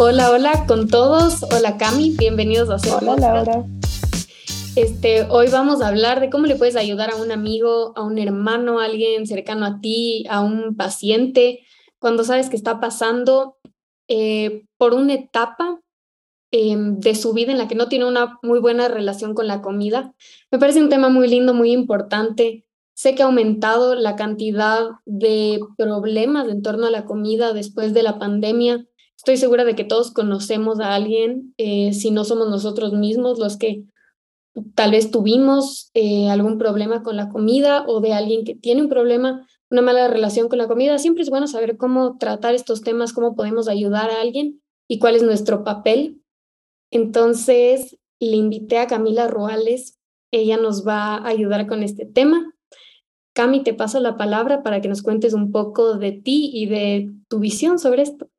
Hola, 0.00 0.30
hola 0.30 0.64
con 0.68 0.86
todos. 0.86 1.42
Hola 1.52 1.76
Cami, 1.76 2.10
bienvenidos 2.16 2.70
a 2.70 2.98
Hola 2.98 3.16
Laura. 3.16 3.64
Este, 4.76 5.24
hoy 5.28 5.48
vamos 5.50 5.82
a 5.82 5.88
hablar 5.88 6.20
de 6.20 6.30
cómo 6.30 6.46
le 6.46 6.54
puedes 6.54 6.76
ayudar 6.76 7.10
a 7.10 7.16
un 7.16 7.32
amigo, 7.32 7.94
a 7.96 8.04
un 8.04 8.16
hermano, 8.16 8.78
a 8.78 8.84
alguien 8.84 9.26
cercano 9.26 9.66
a 9.66 9.80
ti, 9.80 10.24
a 10.30 10.38
un 10.40 10.76
paciente, 10.76 11.64
cuando 11.98 12.22
sabes 12.22 12.48
que 12.48 12.54
está 12.54 12.78
pasando 12.78 13.56
eh, 14.06 14.66
por 14.76 14.94
una 14.94 15.14
etapa 15.14 15.80
em, 16.52 17.00
de 17.00 17.16
su 17.16 17.32
vida 17.32 17.50
en 17.50 17.58
la 17.58 17.66
que 17.66 17.74
no 17.74 17.88
tiene 17.88 18.04
una 18.04 18.38
muy 18.44 18.60
buena 18.60 18.86
relación 18.86 19.34
con 19.34 19.48
la 19.48 19.62
comida. 19.62 20.14
Me 20.52 20.60
parece 20.60 20.80
un 20.80 20.90
tema 20.90 21.08
muy 21.08 21.26
lindo, 21.26 21.54
muy 21.54 21.72
importante. 21.72 22.64
Sé 22.94 23.16
que 23.16 23.24
ha 23.24 23.26
aumentado 23.26 23.96
la 23.96 24.14
cantidad 24.14 24.90
de 25.06 25.58
problemas 25.76 26.48
en 26.48 26.62
torno 26.62 26.86
a 26.86 26.92
la 26.92 27.04
comida 27.04 27.52
después 27.52 27.92
de 27.94 28.04
la 28.04 28.20
pandemia 28.20 28.86
Estoy 29.28 29.36
segura 29.36 29.66
de 29.66 29.76
que 29.76 29.84
todos 29.84 30.10
conocemos 30.10 30.80
a 30.80 30.94
alguien, 30.94 31.52
eh, 31.58 31.92
si 31.92 32.10
no 32.10 32.24
somos 32.24 32.48
nosotros 32.48 32.94
mismos 32.94 33.38
los 33.38 33.58
que 33.58 33.84
tal 34.74 34.92
vez 34.92 35.10
tuvimos 35.10 35.90
eh, 35.92 36.30
algún 36.30 36.56
problema 36.56 37.02
con 37.02 37.18
la 37.18 37.28
comida 37.28 37.84
o 37.86 38.00
de 38.00 38.14
alguien 38.14 38.46
que 38.46 38.54
tiene 38.54 38.80
un 38.80 38.88
problema, 38.88 39.46
una 39.68 39.82
mala 39.82 40.08
relación 40.08 40.48
con 40.48 40.56
la 40.56 40.66
comida. 40.66 40.96
Siempre 40.98 41.24
es 41.24 41.28
bueno 41.28 41.46
saber 41.46 41.76
cómo 41.76 42.16
tratar 42.16 42.54
estos 42.54 42.80
temas, 42.80 43.12
cómo 43.12 43.36
podemos 43.36 43.68
ayudar 43.68 44.10
a 44.10 44.22
alguien 44.22 44.62
y 44.88 44.98
cuál 44.98 45.14
es 45.14 45.22
nuestro 45.22 45.62
papel. 45.62 46.22
Entonces, 46.90 47.98
le 48.20 48.36
invité 48.36 48.78
a 48.78 48.86
Camila 48.86 49.28
Ruales. 49.28 49.98
Ella 50.32 50.56
nos 50.56 50.88
va 50.88 51.16
a 51.16 51.28
ayudar 51.28 51.66
con 51.66 51.82
este 51.82 52.06
tema. 52.06 52.54
Cami, 53.34 53.62
te 53.62 53.74
paso 53.74 54.00
la 54.00 54.16
palabra 54.16 54.62
para 54.62 54.80
que 54.80 54.88
nos 54.88 55.02
cuentes 55.02 55.34
un 55.34 55.52
poco 55.52 55.98
de 55.98 56.12
ti 56.12 56.50
y 56.50 56.64
de 56.64 57.10
tu 57.28 57.40
visión 57.40 57.78
sobre 57.78 58.00
esto. 58.00 58.30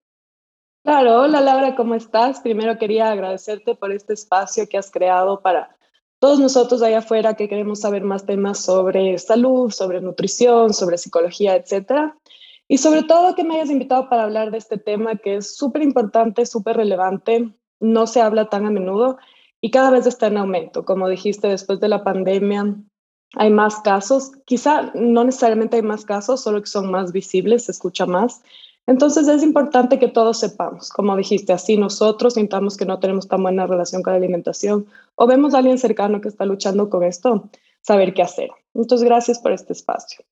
Claro, 0.84 1.22
hola 1.22 1.42
Laura, 1.42 1.76
¿cómo 1.76 1.94
estás? 1.94 2.40
Primero 2.40 2.78
quería 2.78 3.12
agradecerte 3.12 3.76
por 3.76 3.92
este 3.92 4.14
espacio 4.14 4.68
que 4.70 4.78
has 4.78 4.90
creado 4.90 5.42
para 5.42 5.76
todos 6.20 6.40
nosotros 6.40 6.82
allá 6.82 7.00
afuera 7.00 7.36
que 7.36 7.50
queremos 7.50 7.82
saber 7.82 8.04
más 8.04 8.26
temas 8.26 8.60
sobre 8.64 9.18
salud, 9.20 9.72
sobre 9.72 10.00
nutrición, 10.00 10.74
sobre 10.74 10.98
psicología, 10.98 11.56
etcétera. 11.58 12.18
Y 12.70 12.78
sobre 12.78 13.04
todo 13.04 13.36
que 13.36 13.44
me 13.44 13.56
hayas 13.56 13.70
invitado 13.70 14.08
para 14.08 14.24
hablar 14.24 14.52
de 14.52 14.58
este 14.58 14.78
tema 14.78 15.18
que 15.18 15.36
es 15.36 15.58
súper 15.58 15.84
importante, 15.84 16.46
súper 16.46 16.78
relevante, 16.78 17.54
no 17.82 18.08
se 18.08 18.22
habla 18.22 18.48
tan 18.50 18.66
a 18.66 18.72
menudo 18.72 19.18
y 19.60 19.72
cada 19.72 19.92
vez 19.92 20.08
está 20.08 20.28
en 20.28 20.38
aumento. 20.38 20.86
Como 20.86 21.10
dijiste, 21.10 21.50
después 21.50 21.82
de 21.82 21.90
la 21.90 22.06
pandemia 22.06 22.76
hay 23.34 23.50
más 23.50 23.82
casos, 23.82 24.32
quizá 24.46 24.92
no 24.96 25.26
necesariamente 25.26 25.76
hay 25.76 25.84
más 25.84 26.06
casos, 26.06 26.42
solo 26.42 26.62
que 26.62 26.68
son 26.68 26.90
más 26.90 27.12
visibles, 27.12 27.66
se 27.66 27.74
escucha 27.74 28.06
más, 28.06 28.42
entonces 28.90 29.28
es 29.28 29.44
importante 29.44 30.00
que 30.00 30.08
todos 30.08 30.40
sepamos, 30.40 30.90
como 30.90 31.16
dijiste, 31.16 31.54
así 31.54 31.78
nosotros 31.78 32.34
sintamos 32.34 32.76
que 32.76 32.88
no 32.88 32.98
tenemos 32.98 33.28
tan 33.28 33.44
buena 33.44 33.68
relación 33.68 34.02
con 34.02 34.14
la 34.14 34.18
alimentación 34.18 34.88
o 35.14 35.28
vemos 35.28 35.54
a 35.54 35.60
alguien 35.60 35.78
cercano 35.78 36.22
que 36.22 36.28
está 36.28 36.44
luchando 36.44 36.90
con 36.90 37.04
esto, 37.04 37.52
saber 37.82 38.16
qué 38.16 38.24
hacer. 38.24 38.50
Entonces, 38.74 39.08
gracias 39.08 39.38
por 39.38 39.52
este 39.52 39.74
espacio. 39.74 40.26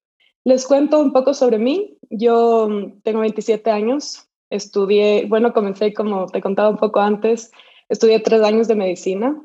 Les 0.43 0.65
cuento 0.65 0.99
un 0.99 1.13
poco 1.13 1.35
sobre 1.35 1.59
mí. 1.59 1.99
Yo 2.09 2.67
mm, 2.67 3.01
tengo 3.03 3.19
27 3.19 3.69
años, 3.69 4.27
estudié, 4.49 5.27
bueno, 5.27 5.53
comencé 5.53 5.93
como 5.93 6.25
te 6.25 6.41
contaba 6.41 6.69
un 6.69 6.77
poco 6.77 6.99
antes, 6.99 7.51
estudié 7.89 8.19
tres 8.21 8.41
años 8.41 8.67
de 8.67 8.73
medicina 8.73 9.39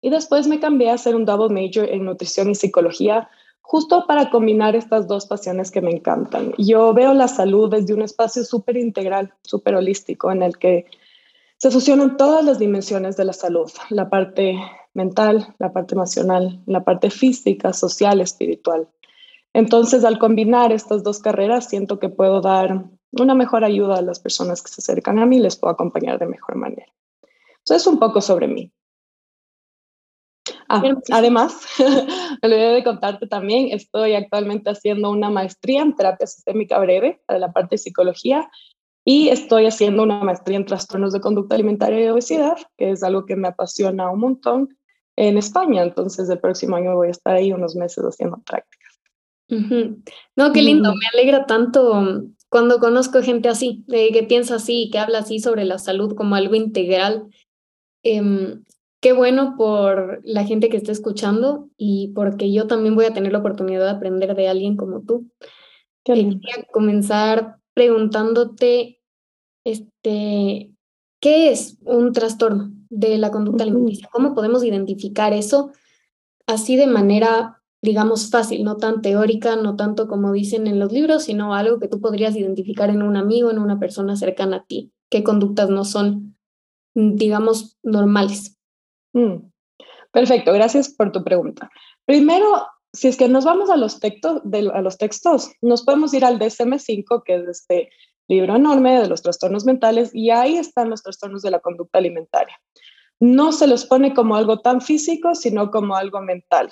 y 0.00 0.08
después 0.08 0.46
me 0.46 0.60
cambié 0.60 0.88
a 0.88 0.94
hacer 0.94 1.14
un 1.14 1.26
double 1.26 1.52
major 1.52 1.90
en 1.90 2.06
nutrición 2.06 2.48
y 2.48 2.54
psicología 2.54 3.28
justo 3.66 4.06
para 4.06 4.30
combinar 4.30 4.76
estas 4.76 5.08
dos 5.08 5.26
pasiones 5.26 5.72
que 5.72 5.80
me 5.80 5.90
encantan. 5.90 6.54
Yo 6.56 6.94
veo 6.94 7.12
la 7.14 7.26
salud 7.26 7.68
desde 7.68 7.94
un 7.94 8.02
espacio 8.02 8.44
súper 8.44 8.76
integral, 8.76 9.34
súper 9.42 9.74
holístico, 9.74 10.30
en 10.30 10.42
el 10.42 10.56
que 10.56 10.86
se 11.58 11.72
fusionan 11.72 12.16
todas 12.16 12.44
las 12.44 12.60
dimensiones 12.60 13.16
de 13.16 13.24
la 13.24 13.32
salud, 13.32 13.68
la 13.90 14.08
parte 14.08 14.56
mental, 14.94 15.52
la 15.58 15.72
parte 15.72 15.96
emocional, 15.96 16.62
la 16.66 16.84
parte 16.84 17.10
física, 17.10 17.72
social, 17.72 18.20
espiritual. 18.20 18.88
Entonces, 19.52 20.04
al 20.04 20.20
combinar 20.20 20.70
estas 20.70 21.02
dos 21.02 21.18
carreras, 21.18 21.68
siento 21.68 21.98
que 21.98 22.08
puedo 22.08 22.40
dar 22.40 22.84
una 23.10 23.34
mejor 23.34 23.64
ayuda 23.64 23.96
a 23.96 24.02
las 24.02 24.20
personas 24.20 24.62
que 24.62 24.70
se 24.70 24.80
acercan 24.80 25.18
a 25.18 25.26
mí, 25.26 25.40
les 25.40 25.56
puedo 25.56 25.72
acompañar 25.72 26.20
de 26.20 26.26
mejor 26.26 26.54
manera. 26.54 26.92
Entonces, 27.58 27.86
un 27.88 27.98
poco 27.98 28.20
sobre 28.20 28.46
mí. 28.46 28.70
Ah, 30.68 30.82
además, 31.12 31.60
me 32.42 32.48
olvidé 32.48 32.74
de 32.74 32.84
contarte 32.84 33.26
también, 33.26 33.68
estoy 33.70 34.14
actualmente 34.14 34.70
haciendo 34.70 35.10
una 35.10 35.30
maestría 35.30 35.82
en 35.82 35.94
terapia 35.94 36.26
sistémica 36.26 36.78
breve 36.78 37.20
para 37.26 37.38
la 37.38 37.52
parte 37.52 37.74
de 37.74 37.78
psicología 37.78 38.48
y 39.04 39.28
estoy 39.28 39.66
haciendo 39.66 40.02
una 40.02 40.24
maestría 40.24 40.56
en 40.56 40.66
trastornos 40.66 41.12
de 41.12 41.20
conducta 41.20 41.54
alimentaria 41.54 42.04
y 42.04 42.08
obesidad, 42.08 42.56
que 42.76 42.90
es 42.90 43.04
algo 43.04 43.24
que 43.24 43.36
me 43.36 43.48
apasiona 43.48 44.10
un 44.10 44.20
montón 44.20 44.76
en 45.14 45.38
España. 45.38 45.84
Entonces, 45.84 46.28
el 46.28 46.40
próximo 46.40 46.74
año 46.76 46.96
voy 46.96 47.08
a 47.08 47.12
estar 47.12 47.36
ahí 47.36 47.52
unos 47.52 47.76
meses 47.76 48.02
haciendo 48.04 48.38
prácticas. 48.38 49.00
No, 49.48 50.52
qué 50.52 50.60
lindo, 50.60 50.92
me 50.92 51.06
alegra 51.12 51.46
tanto 51.46 52.24
cuando 52.48 52.78
conozco 52.80 53.22
gente 53.22 53.48
así, 53.48 53.84
que 53.88 54.24
piensa 54.28 54.56
así, 54.56 54.90
que 54.90 54.98
habla 54.98 55.18
así 55.18 55.38
sobre 55.38 55.64
la 55.64 55.78
salud 55.78 56.14
como 56.16 56.34
algo 56.34 56.54
integral. 56.54 57.28
Em, 58.02 58.64
qué 59.00 59.12
bueno 59.12 59.54
por 59.56 60.20
la 60.24 60.44
gente 60.44 60.68
que 60.68 60.76
está 60.76 60.92
escuchando 60.92 61.68
y 61.76 62.12
porque 62.14 62.52
yo 62.52 62.66
también 62.66 62.94
voy 62.94 63.04
a 63.04 63.14
tener 63.14 63.32
la 63.32 63.38
oportunidad 63.38 63.84
de 63.84 63.90
aprender 63.90 64.34
de 64.34 64.48
alguien 64.48 64.76
como 64.76 65.02
tú. 65.02 65.30
Quería 66.04 66.38
comenzar 66.72 67.56
preguntándote, 67.74 69.00
este, 69.64 70.72
¿qué 71.20 71.50
es 71.50 71.78
un 71.84 72.12
trastorno 72.12 72.72
de 72.88 73.18
la 73.18 73.30
conducta 73.30 73.64
alimenticia? 73.64 74.08
¿Cómo 74.12 74.34
podemos 74.34 74.64
identificar 74.64 75.32
eso 75.32 75.72
así 76.46 76.76
de 76.76 76.86
manera, 76.86 77.62
digamos, 77.82 78.30
fácil, 78.30 78.64
no 78.64 78.76
tan 78.76 79.02
teórica, 79.02 79.56
no 79.56 79.76
tanto 79.76 80.06
como 80.08 80.32
dicen 80.32 80.66
en 80.68 80.78
los 80.78 80.92
libros, 80.92 81.24
sino 81.24 81.54
algo 81.54 81.80
que 81.80 81.88
tú 81.88 82.00
podrías 82.00 82.36
identificar 82.36 82.88
en 82.90 83.02
un 83.02 83.16
amigo, 83.16 83.50
en 83.50 83.58
una 83.58 83.78
persona 83.78 84.16
cercana 84.16 84.58
a 84.58 84.64
ti? 84.64 84.92
¿Qué 85.10 85.22
conductas 85.22 85.68
no 85.68 85.84
son, 85.84 86.36
digamos, 86.94 87.76
normales? 87.82 88.55
Mm. 89.16 89.50
Perfecto, 90.12 90.52
gracias 90.52 90.90
por 90.90 91.10
tu 91.10 91.24
pregunta. 91.24 91.70
Primero, 92.04 92.66
si 92.92 93.08
es 93.08 93.16
que 93.16 93.28
nos 93.28 93.44
vamos 93.44 93.70
a 93.70 93.76
los, 93.76 93.98
textos, 93.98 94.42
a 94.72 94.80
los 94.80 94.98
textos, 94.98 95.52
nos 95.62 95.82
podemos 95.84 96.12
ir 96.12 96.24
al 96.24 96.38
DSM-5, 96.38 97.22
que 97.24 97.36
es 97.36 97.48
este 97.48 97.90
libro 98.28 98.56
enorme 98.56 99.00
de 99.00 99.08
los 99.08 99.22
trastornos 99.22 99.64
mentales, 99.64 100.10
y 100.14 100.30
ahí 100.30 100.58
están 100.58 100.90
los 100.90 101.02
trastornos 101.02 101.42
de 101.42 101.50
la 101.50 101.60
conducta 101.60 101.98
alimentaria. 101.98 102.60
No 103.18 103.52
se 103.52 103.66
los 103.66 103.86
pone 103.86 104.12
como 104.12 104.36
algo 104.36 104.60
tan 104.60 104.80
físico, 104.82 105.34
sino 105.34 105.70
como 105.70 105.96
algo 105.96 106.20
mental. 106.20 106.70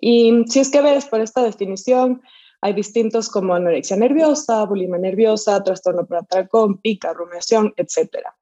Y 0.00 0.44
si 0.46 0.60
es 0.60 0.70
que 0.70 0.82
ves 0.82 1.06
por 1.06 1.20
esta 1.20 1.42
definición, 1.42 2.22
hay 2.60 2.74
distintos 2.74 3.28
como 3.28 3.54
anorexia 3.54 3.96
nerviosa, 3.96 4.64
bulimia 4.66 4.98
nerviosa, 4.98 5.62
trastorno 5.64 6.06
por 6.06 6.18
atracón, 6.18 6.78
pica, 6.78 7.12
rumiación, 7.12 7.74
etcétera. 7.76 8.36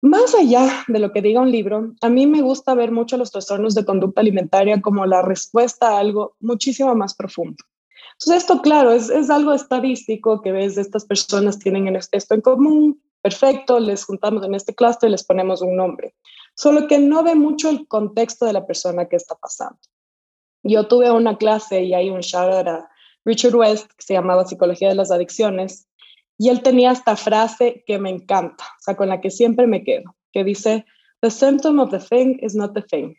Más 0.00 0.32
allá 0.34 0.84
de 0.86 1.00
lo 1.00 1.12
que 1.12 1.22
diga 1.22 1.40
un 1.40 1.50
libro, 1.50 1.92
a 2.00 2.08
mí 2.08 2.26
me 2.26 2.40
gusta 2.40 2.74
ver 2.74 2.92
mucho 2.92 3.16
los 3.16 3.32
trastornos 3.32 3.74
de 3.74 3.84
conducta 3.84 4.20
alimentaria 4.20 4.80
como 4.80 5.04
la 5.06 5.22
respuesta 5.22 5.88
a 5.88 5.98
algo 5.98 6.36
muchísimo 6.38 6.94
más 6.94 7.14
profundo. 7.14 7.56
Entonces, 8.12 8.42
esto, 8.42 8.62
claro, 8.62 8.92
es, 8.92 9.30
algo 9.30 9.52
estadístico 9.52 10.40
que 10.40 10.52
ves, 10.52 10.78
estas 10.78 11.04
personas 11.04 11.58
tienen 11.58 11.94
esto 11.96 12.34
en 12.34 12.40
común, 12.40 13.02
perfecto, 13.22 13.80
les 13.80 14.04
juntamos 14.04 14.44
en 14.44 14.54
este 14.54 14.74
clúster 14.74 15.08
y 15.08 15.12
les 15.12 15.24
ponemos 15.24 15.62
un 15.62 15.76
nombre. 15.76 16.14
Solo 16.54 16.86
que 16.86 16.98
no 16.98 17.22
ve 17.22 17.34
mucho 17.34 17.68
el 17.68 17.86
contexto 17.86 18.46
de 18.46 18.52
la 18.52 18.66
persona 18.66 19.06
que 19.06 19.16
está 19.16 19.34
pasando. 19.34 19.78
Yo 20.62 20.86
tuve 20.86 21.10
una 21.10 21.38
clase 21.38 21.82
y 21.82 21.94
hay 21.94 22.10
un 22.10 22.20
shout 22.20 22.66
a 22.66 22.88
Richard 23.24 23.54
West 23.54 23.86
que 23.96 24.04
se 24.04 24.14
llamaba 24.14 24.46
Psicología 24.46 24.88
de 24.88 24.94
las 24.94 25.10
Adicciones 25.10 25.88
y 26.38 26.48
él 26.48 26.62
tenía 26.62 26.92
esta 26.92 27.16
frase 27.16 27.82
que 27.86 27.98
me 27.98 28.10
encanta, 28.10 28.64
o 28.64 28.82
sea, 28.82 28.96
con 28.96 29.08
la 29.08 29.20
que 29.20 29.30
siempre 29.30 29.66
me 29.66 29.82
quedo, 29.82 30.16
que 30.32 30.44
dice, 30.44 30.86
The 31.20 31.30
symptom 31.30 31.80
of 31.80 31.90
the 31.90 31.98
thing 31.98 32.38
is 32.40 32.54
not 32.54 32.74
the 32.74 32.82
thing. 32.82 33.14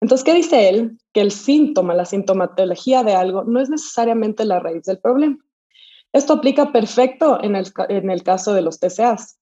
Entonces, 0.00 0.24
¿qué 0.24 0.32
dice 0.32 0.70
él? 0.70 0.98
Que 1.12 1.20
el 1.20 1.30
síntoma, 1.30 1.94
la 1.94 2.06
sintomatología 2.06 3.04
de 3.04 3.14
algo 3.14 3.44
no 3.44 3.60
es 3.60 3.68
necesariamente 3.68 4.46
la 4.46 4.58
raíz 4.58 4.84
del 4.84 4.98
problema. 4.98 5.36
Esto 6.14 6.32
aplica 6.32 6.72
perfecto 6.72 7.38
en 7.42 7.56
el, 7.56 7.70
en 7.90 8.10
el 8.10 8.22
caso 8.22 8.54
de 8.54 8.62
los 8.62 8.80
TCAs. 8.80 9.38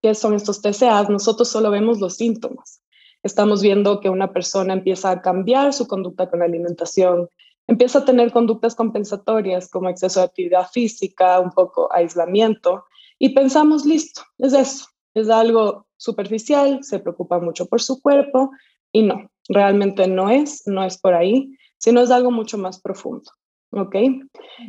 ¿Qué 0.00 0.14
son 0.14 0.34
estos 0.34 0.62
TCAs? 0.62 1.10
Nosotros 1.10 1.48
solo 1.48 1.72
vemos 1.72 1.98
los 1.98 2.16
síntomas. 2.16 2.80
Estamos 3.24 3.60
viendo 3.60 4.00
que 4.00 4.08
una 4.08 4.32
persona 4.32 4.72
empieza 4.72 5.10
a 5.10 5.20
cambiar 5.20 5.72
su 5.72 5.88
conducta 5.88 6.30
con 6.30 6.38
la 6.38 6.46
alimentación, 6.46 7.28
empieza 7.70 8.00
a 8.00 8.04
tener 8.04 8.32
conductas 8.32 8.74
compensatorias 8.74 9.70
como 9.70 9.88
exceso 9.88 10.18
de 10.18 10.26
actividad 10.26 10.66
física, 10.72 11.38
un 11.38 11.52
poco 11.52 11.88
aislamiento, 11.92 12.84
y 13.16 13.28
pensamos, 13.28 13.86
listo, 13.86 14.22
es 14.38 14.54
eso, 14.54 14.86
es 15.14 15.30
algo 15.30 15.86
superficial, 15.96 16.82
se 16.82 16.98
preocupa 16.98 17.38
mucho 17.38 17.66
por 17.66 17.80
su 17.80 18.02
cuerpo, 18.02 18.50
y 18.90 19.04
no, 19.04 19.30
realmente 19.48 20.08
no 20.08 20.30
es, 20.30 20.66
no 20.66 20.82
es 20.82 20.98
por 20.98 21.14
ahí, 21.14 21.56
sino 21.78 22.00
es 22.00 22.10
algo 22.10 22.32
mucho 22.32 22.58
más 22.58 22.80
profundo, 22.80 23.30
¿ok? 23.70 23.94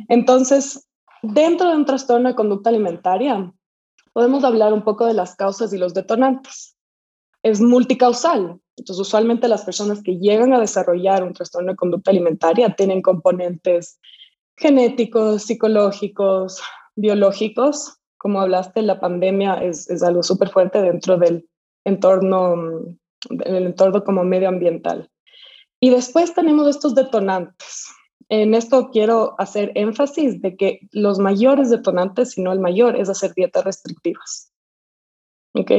Entonces, 0.08 0.88
dentro 1.22 1.70
de 1.70 1.76
un 1.78 1.84
trastorno 1.84 2.28
de 2.28 2.36
conducta 2.36 2.70
alimentaria, 2.70 3.52
podemos 4.12 4.44
hablar 4.44 4.72
un 4.72 4.84
poco 4.84 5.06
de 5.06 5.14
las 5.14 5.34
causas 5.34 5.72
y 5.72 5.78
los 5.78 5.92
detonantes. 5.92 6.76
Es 7.42 7.60
multicausal. 7.60 8.60
Entonces, 8.82 9.06
usualmente 9.06 9.46
las 9.46 9.64
personas 9.64 10.02
que 10.02 10.18
llegan 10.18 10.52
a 10.52 10.58
desarrollar 10.58 11.22
un 11.22 11.34
trastorno 11.34 11.70
de 11.70 11.76
conducta 11.76 12.10
alimentaria 12.10 12.74
tienen 12.74 13.00
componentes 13.00 14.00
genéticos, 14.56 15.44
psicológicos, 15.44 16.60
biológicos. 16.96 18.00
Como 18.18 18.40
hablaste, 18.40 18.82
la 18.82 18.98
pandemia 18.98 19.54
es, 19.62 20.02
algo 20.02 20.24
súper 20.24 20.48
fuerte 20.48 20.82
dentro 20.82 21.16
del 21.16 21.48
entorno, 21.84 22.96
del 23.30 23.66
entorno 23.66 24.02
como 24.02 24.24
medioambiental. 24.24 25.08
Y 25.78 25.90
después 25.90 26.34
tenemos 26.34 26.66
estos 26.66 26.96
detonantes. 26.96 27.86
En 28.30 28.52
esto 28.52 28.90
quiero 28.90 29.36
hacer 29.38 29.70
énfasis 29.76 30.42
de 30.42 30.56
que 30.56 30.80
los 30.90 31.20
mayores 31.20 31.70
detonantes, 31.70 32.32
si 32.32 32.42
no 32.42 32.50
el 32.50 32.58
mayor, 32.58 32.96
es 32.96 33.08
hacer 33.08 33.32
dietas 33.34 33.62
restrictivas. 33.62 34.52
¿Ok? 35.54 35.70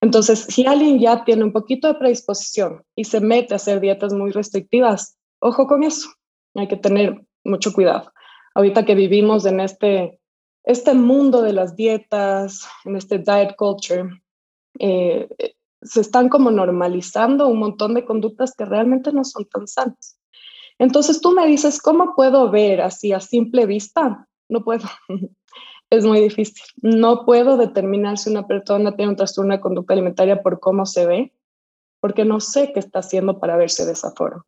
Entonces, 0.00 0.40
si 0.40 0.66
alguien 0.66 0.98
ya 1.00 1.24
tiene 1.24 1.44
un 1.44 1.52
poquito 1.52 1.88
de 1.88 1.94
predisposición 1.98 2.84
y 2.94 3.04
se 3.04 3.20
mete 3.20 3.54
a 3.54 3.56
hacer 3.56 3.80
dietas 3.80 4.12
muy 4.12 4.30
restrictivas, 4.30 5.16
ojo 5.40 5.66
con 5.66 5.82
eso. 5.82 6.08
Hay 6.54 6.68
que 6.68 6.76
tener 6.76 7.20
mucho 7.44 7.72
cuidado. 7.72 8.12
Ahorita 8.54 8.84
que 8.84 8.94
vivimos 8.94 9.44
en 9.46 9.60
este, 9.60 10.20
este 10.64 10.94
mundo 10.94 11.42
de 11.42 11.52
las 11.52 11.76
dietas, 11.76 12.68
en 12.84 12.96
este 12.96 13.18
diet 13.18 13.56
culture, 13.56 14.08
eh, 14.78 15.28
se 15.82 16.00
están 16.00 16.28
como 16.28 16.50
normalizando 16.50 17.48
un 17.48 17.58
montón 17.58 17.94
de 17.94 18.04
conductas 18.04 18.54
que 18.54 18.64
realmente 18.64 19.12
no 19.12 19.24
son 19.24 19.46
tan 19.46 19.66
sanas. 19.66 20.18
Entonces 20.78 21.20
tú 21.20 21.32
me 21.32 21.46
dices, 21.46 21.80
¿cómo 21.80 22.14
puedo 22.14 22.50
ver 22.50 22.80
así 22.80 23.12
a 23.12 23.20
simple 23.20 23.66
vista? 23.66 24.27
No 24.48 24.64
puedo. 24.64 24.84
es 25.90 26.04
muy 26.04 26.20
difícil. 26.20 26.64
No 26.82 27.24
puedo 27.24 27.56
determinar 27.56 28.18
si 28.18 28.30
una 28.30 28.46
persona 28.46 28.96
tiene 28.96 29.10
un 29.10 29.16
trastorno 29.16 29.54
de 29.54 29.60
conducta 29.60 29.94
alimentaria 29.94 30.42
por 30.42 30.60
cómo 30.60 30.86
se 30.86 31.06
ve, 31.06 31.32
porque 32.00 32.24
no 32.24 32.40
sé 32.40 32.72
qué 32.72 32.80
está 32.80 33.00
haciendo 33.00 33.40
para 33.40 33.56
verse 33.56 33.84
de 33.86 33.92
esa 33.92 34.12
forma. 34.12 34.44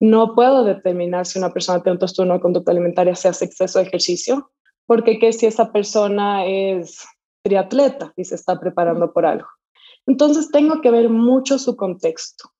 No 0.00 0.34
puedo 0.34 0.64
determinar 0.64 1.26
si 1.26 1.38
una 1.38 1.52
persona 1.52 1.82
tiene 1.82 1.94
un 1.94 1.98
trastorno 2.00 2.34
de 2.34 2.40
conducta 2.40 2.72
alimentaria 2.72 3.14
si 3.14 3.28
hace 3.28 3.44
exceso 3.44 3.78
de 3.78 3.86
ejercicio, 3.86 4.50
porque 4.86 5.18
qué 5.18 5.32
si 5.32 5.46
esa 5.46 5.70
persona 5.70 6.44
es 6.44 7.06
triatleta 7.42 8.12
y 8.16 8.24
se 8.24 8.34
está 8.34 8.58
preparando 8.58 9.12
por 9.12 9.26
algo. 9.26 9.46
Entonces 10.06 10.50
tengo 10.50 10.80
que 10.80 10.90
ver 10.90 11.08
mucho 11.08 11.58
su 11.58 11.76
contexto. 11.76 12.51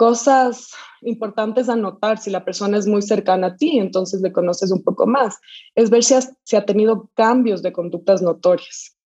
Cosas 0.00 0.72
importantes 1.02 1.68
a 1.68 1.76
notar 1.76 2.16
si 2.16 2.30
la 2.30 2.42
persona 2.42 2.78
es 2.78 2.86
muy 2.86 3.02
cercana 3.02 3.48
a 3.48 3.56
ti, 3.56 3.78
entonces 3.78 4.22
le 4.22 4.32
conoces 4.32 4.70
un 4.70 4.82
poco 4.82 5.06
más, 5.06 5.38
es 5.74 5.90
ver 5.90 6.02
si, 6.02 6.14
ha 6.56 6.64
tenido 6.64 7.10
cambios 7.12 7.60
de 7.60 7.70
conductas 7.70 8.22
notorias. 8.22 8.96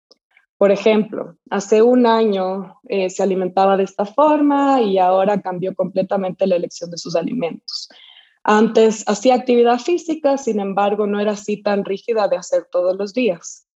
Por 0.57 0.71
ejemplo, 0.71 1.37
hace 1.51 1.83
un 1.83 2.07
año 2.07 2.79
eh, 2.89 3.11
se 3.11 3.25
alimentaba 3.25 3.77
de 3.77 3.83
esta 3.83 4.05
forma 4.05 4.83
y 4.83 4.99
ahora 4.99 5.43
cambió 5.43 5.75
completamente 5.75 6.47
la 6.47 6.55
elección 6.55 6.93
de 6.93 6.99
sus 6.99 7.17
alimentos. 7.17 7.89
Antes 8.45 9.03
hacía 9.09 9.35
actividad 9.35 9.81
física, 9.81 10.39
sin 10.39 10.61
embargo, 10.61 11.09
no 11.09 11.19
era 11.19 11.33
así 11.33 11.61
tan 11.61 11.85
rígida 11.85 12.29
de 12.29 12.37
hacer 12.37 12.69
todos 12.71 12.97
los 12.97 13.13
días. 13.13 13.67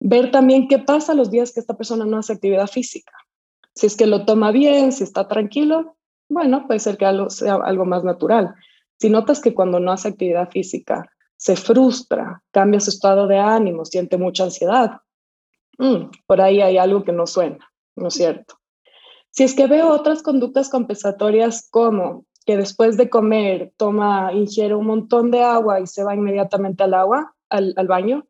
Ver 0.00 0.32
también 0.32 0.66
qué 0.66 0.80
pasa 0.80 1.14
los 1.14 1.30
días 1.30 1.52
que 1.52 1.60
esta 1.60 1.76
persona 1.76 2.04
no 2.04 2.18
hace 2.18 2.32
actividad 2.32 2.66
física. 2.66 3.12
Si 3.72 3.86
es 3.86 3.96
que 3.96 4.08
lo 4.08 4.24
toma 4.24 4.50
bien, 4.50 4.90
si 4.90 5.04
está 5.04 5.28
tranquilo, 5.28 5.96
bueno, 6.28 6.66
puede 6.66 6.80
ser 6.80 6.96
que 6.96 7.06
algo 7.06 7.30
sea 7.30 7.54
algo 7.54 7.84
más 7.84 8.04
natural. 8.04 8.54
Si 8.98 9.10
notas 9.10 9.40
que 9.40 9.54
cuando 9.54 9.80
no 9.80 9.92
hace 9.92 10.08
actividad 10.08 10.50
física 10.50 11.10
se 11.36 11.56
frustra, 11.56 12.42
cambia 12.50 12.80
su 12.80 12.90
estado 12.90 13.26
de 13.26 13.38
ánimo, 13.38 13.84
siente 13.84 14.16
mucha 14.16 14.44
ansiedad, 14.44 15.00
mm, 15.78 16.10
por 16.26 16.40
ahí 16.40 16.60
hay 16.62 16.78
algo 16.78 17.04
que 17.04 17.12
no 17.12 17.26
suena, 17.26 17.70
¿no 17.94 18.08
es 18.08 18.14
cierto? 18.14 18.58
Si 19.30 19.44
es 19.44 19.54
que 19.54 19.66
veo 19.66 19.90
otras 19.90 20.22
conductas 20.22 20.70
compensatorias 20.70 21.68
como 21.70 22.24
que 22.46 22.56
después 22.56 22.96
de 22.96 23.10
comer 23.10 23.72
toma, 23.76 24.32
ingiere 24.32 24.74
un 24.74 24.86
montón 24.86 25.30
de 25.30 25.42
agua 25.42 25.80
y 25.80 25.86
se 25.86 26.04
va 26.04 26.14
inmediatamente 26.14 26.84
al 26.84 26.94
agua, 26.94 27.34
al 27.50 27.86
baño, 27.86 28.26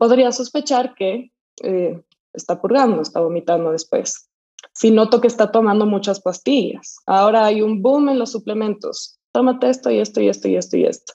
podría 0.00 0.32
sospechar 0.32 0.94
que 0.94 1.30
eh, 1.62 2.02
está 2.32 2.60
purgando, 2.60 3.02
está 3.02 3.20
vomitando 3.20 3.70
después. 3.70 4.29
Si 4.72 4.90
noto 4.90 5.20
que 5.20 5.26
está 5.26 5.50
tomando 5.50 5.86
muchas 5.86 6.20
pastillas, 6.20 6.98
ahora 7.06 7.44
hay 7.44 7.62
un 7.62 7.82
boom 7.82 8.08
en 8.08 8.18
los 8.18 8.32
suplementos, 8.32 9.18
tómate 9.32 9.70
esto 9.70 9.90
y 9.90 9.98
esto 9.98 10.20
y 10.20 10.28
esto 10.28 10.48
y 10.48 10.56
esto 10.56 10.76
y 10.76 10.84
esto. 10.84 11.12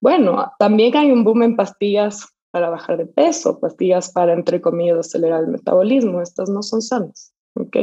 Bueno, 0.00 0.52
también 0.58 0.96
hay 0.96 1.10
un 1.10 1.24
boom 1.24 1.42
en 1.42 1.56
pastillas 1.56 2.28
para 2.50 2.70
bajar 2.70 2.98
de 2.98 3.06
peso, 3.06 3.58
pastillas 3.58 4.12
para, 4.12 4.32
entre 4.32 4.60
comillas, 4.60 4.98
acelerar 4.98 5.42
el 5.42 5.50
metabolismo. 5.50 6.20
Estas 6.20 6.48
no 6.48 6.62
son 6.62 6.82
sanas, 6.82 7.34
¿ok? 7.54 7.76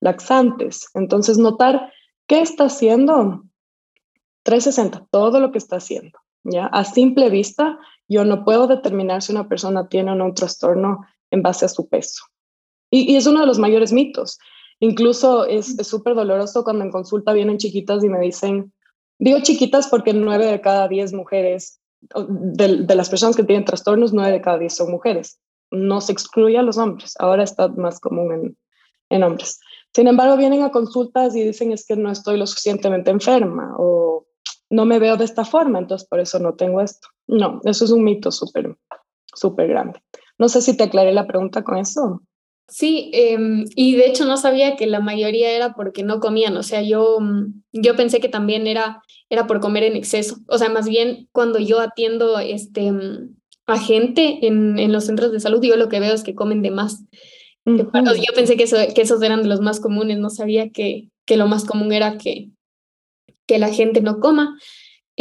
Laxantes. 0.00 0.88
Entonces, 0.94 1.38
notar 1.38 1.90
qué 2.28 2.40
está 2.40 2.64
haciendo 2.66 3.42
360, 4.44 5.08
todo 5.10 5.40
lo 5.40 5.50
que 5.50 5.58
está 5.58 5.76
haciendo, 5.76 6.18
¿ya? 6.44 6.66
A 6.66 6.84
simple 6.84 7.30
vista, 7.30 7.78
yo 8.06 8.24
no 8.24 8.44
puedo 8.44 8.66
determinar 8.66 9.22
si 9.22 9.32
una 9.32 9.48
persona 9.48 9.88
tiene 9.88 10.12
o 10.12 10.14
no 10.14 10.26
un 10.26 10.34
trastorno 10.34 11.06
en 11.30 11.42
base 11.42 11.64
a 11.64 11.68
su 11.68 11.88
peso. 11.88 12.24
Y, 12.92 13.16
es 13.16 13.26
uno 13.26 13.40
de 13.40 13.46
los 13.46 13.58
mayores 13.58 13.92
mitos. 13.92 14.38
Incluso 14.78 15.46
es 15.46 15.76
súper 15.86 16.14
doloroso 16.14 16.62
cuando 16.62 16.84
en 16.84 16.90
consulta 16.90 17.32
vienen 17.32 17.56
chiquitas 17.56 18.04
y 18.04 18.08
me 18.08 18.20
dicen, 18.20 18.72
digo 19.18 19.40
chiquitas 19.40 19.88
porque 19.88 20.12
nueve 20.12 20.46
de 20.46 20.60
cada 20.60 20.88
diez 20.88 21.12
mujeres, 21.12 21.80
de, 22.00 22.84
de 22.84 22.94
las 22.94 23.08
personas 23.08 23.36
que 23.36 23.44
tienen 23.44 23.64
trastornos, 23.64 24.12
nueve 24.12 24.32
de 24.32 24.40
cada 24.40 24.58
diez 24.58 24.74
son 24.74 24.90
mujeres. 24.90 25.40
No 25.70 26.00
se 26.00 26.12
excluye 26.12 26.58
a 26.58 26.62
los 26.62 26.76
hombres, 26.76 27.14
ahora 27.18 27.44
está 27.44 27.68
más 27.68 27.98
común 27.98 28.32
en, 28.32 28.56
en 29.08 29.22
hombres. 29.22 29.60
Sin 29.94 30.08
embargo, 30.08 30.36
vienen 30.36 30.62
a 30.62 30.70
consultas 30.70 31.34
y 31.36 31.42
dicen 31.42 31.72
es 31.72 31.86
que 31.86 31.96
no 31.96 32.10
estoy 32.10 32.36
lo 32.36 32.46
suficientemente 32.46 33.10
enferma 33.10 33.74
o 33.78 34.26
no 34.70 34.86
me 34.86 34.98
veo 34.98 35.16
de 35.16 35.24
esta 35.24 35.44
forma, 35.44 35.78
entonces 35.78 36.08
por 36.08 36.18
eso 36.18 36.38
no 36.38 36.54
tengo 36.54 36.80
esto. 36.80 37.08
No, 37.26 37.60
eso 37.64 37.84
es 37.84 37.90
un 37.90 38.02
mito 38.02 38.30
súper, 38.30 38.76
súper 39.34 39.68
grande. 39.68 40.02
No 40.38 40.48
sé 40.48 40.62
si 40.62 40.76
te 40.76 40.84
aclaré 40.84 41.12
la 41.12 41.26
pregunta 41.26 41.62
con 41.62 41.76
eso. 41.76 42.22
Sí, 42.72 43.10
em, 43.12 43.66
y 43.76 43.96
de 43.96 44.06
hecho 44.06 44.24
no 44.24 44.38
sabía 44.38 44.76
que 44.76 44.86
la 44.86 45.00
mayoría 45.00 45.50
era 45.50 45.74
porque 45.74 46.02
no 46.02 46.20
comían, 46.20 46.56
o 46.56 46.62
sea, 46.62 46.80
yo, 46.80 47.18
mm, 47.20 47.62
yo 47.72 47.96
pensé 47.96 48.18
que 48.18 48.30
también 48.30 48.66
era, 48.66 49.02
era 49.28 49.46
por 49.46 49.60
comer 49.60 49.82
en 49.82 49.94
exceso, 49.94 50.38
o 50.48 50.56
sea, 50.56 50.70
más 50.70 50.88
bien 50.88 51.28
cuando 51.32 51.58
yo 51.58 51.80
atiendo 51.80 52.38
este, 52.38 52.90
mm, 52.90 53.36
a 53.66 53.78
gente 53.78 54.46
en, 54.46 54.78
en 54.78 54.90
los 54.90 55.04
centros 55.04 55.32
de 55.32 55.40
salud, 55.40 55.62
yo 55.62 55.76
lo 55.76 55.90
que 55.90 56.00
veo 56.00 56.14
es 56.14 56.22
que 56.22 56.34
comen 56.34 56.62
de 56.62 56.70
más. 56.70 57.04
Yo 57.66 58.34
pensé 58.34 58.56
que, 58.56 58.62
eso, 58.62 58.78
que 58.94 59.02
esos 59.02 59.20
eran 59.20 59.42
de 59.42 59.48
los 59.48 59.60
más 59.60 59.78
comunes, 59.78 60.18
no 60.18 60.30
sabía 60.30 60.70
que, 60.70 61.10
que 61.26 61.36
lo 61.36 61.48
más 61.48 61.66
común 61.66 61.92
era 61.92 62.16
que, 62.16 62.48
que 63.46 63.58
la 63.58 63.68
gente 63.68 64.00
no 64.00 64.18
coma. 64.18 64.58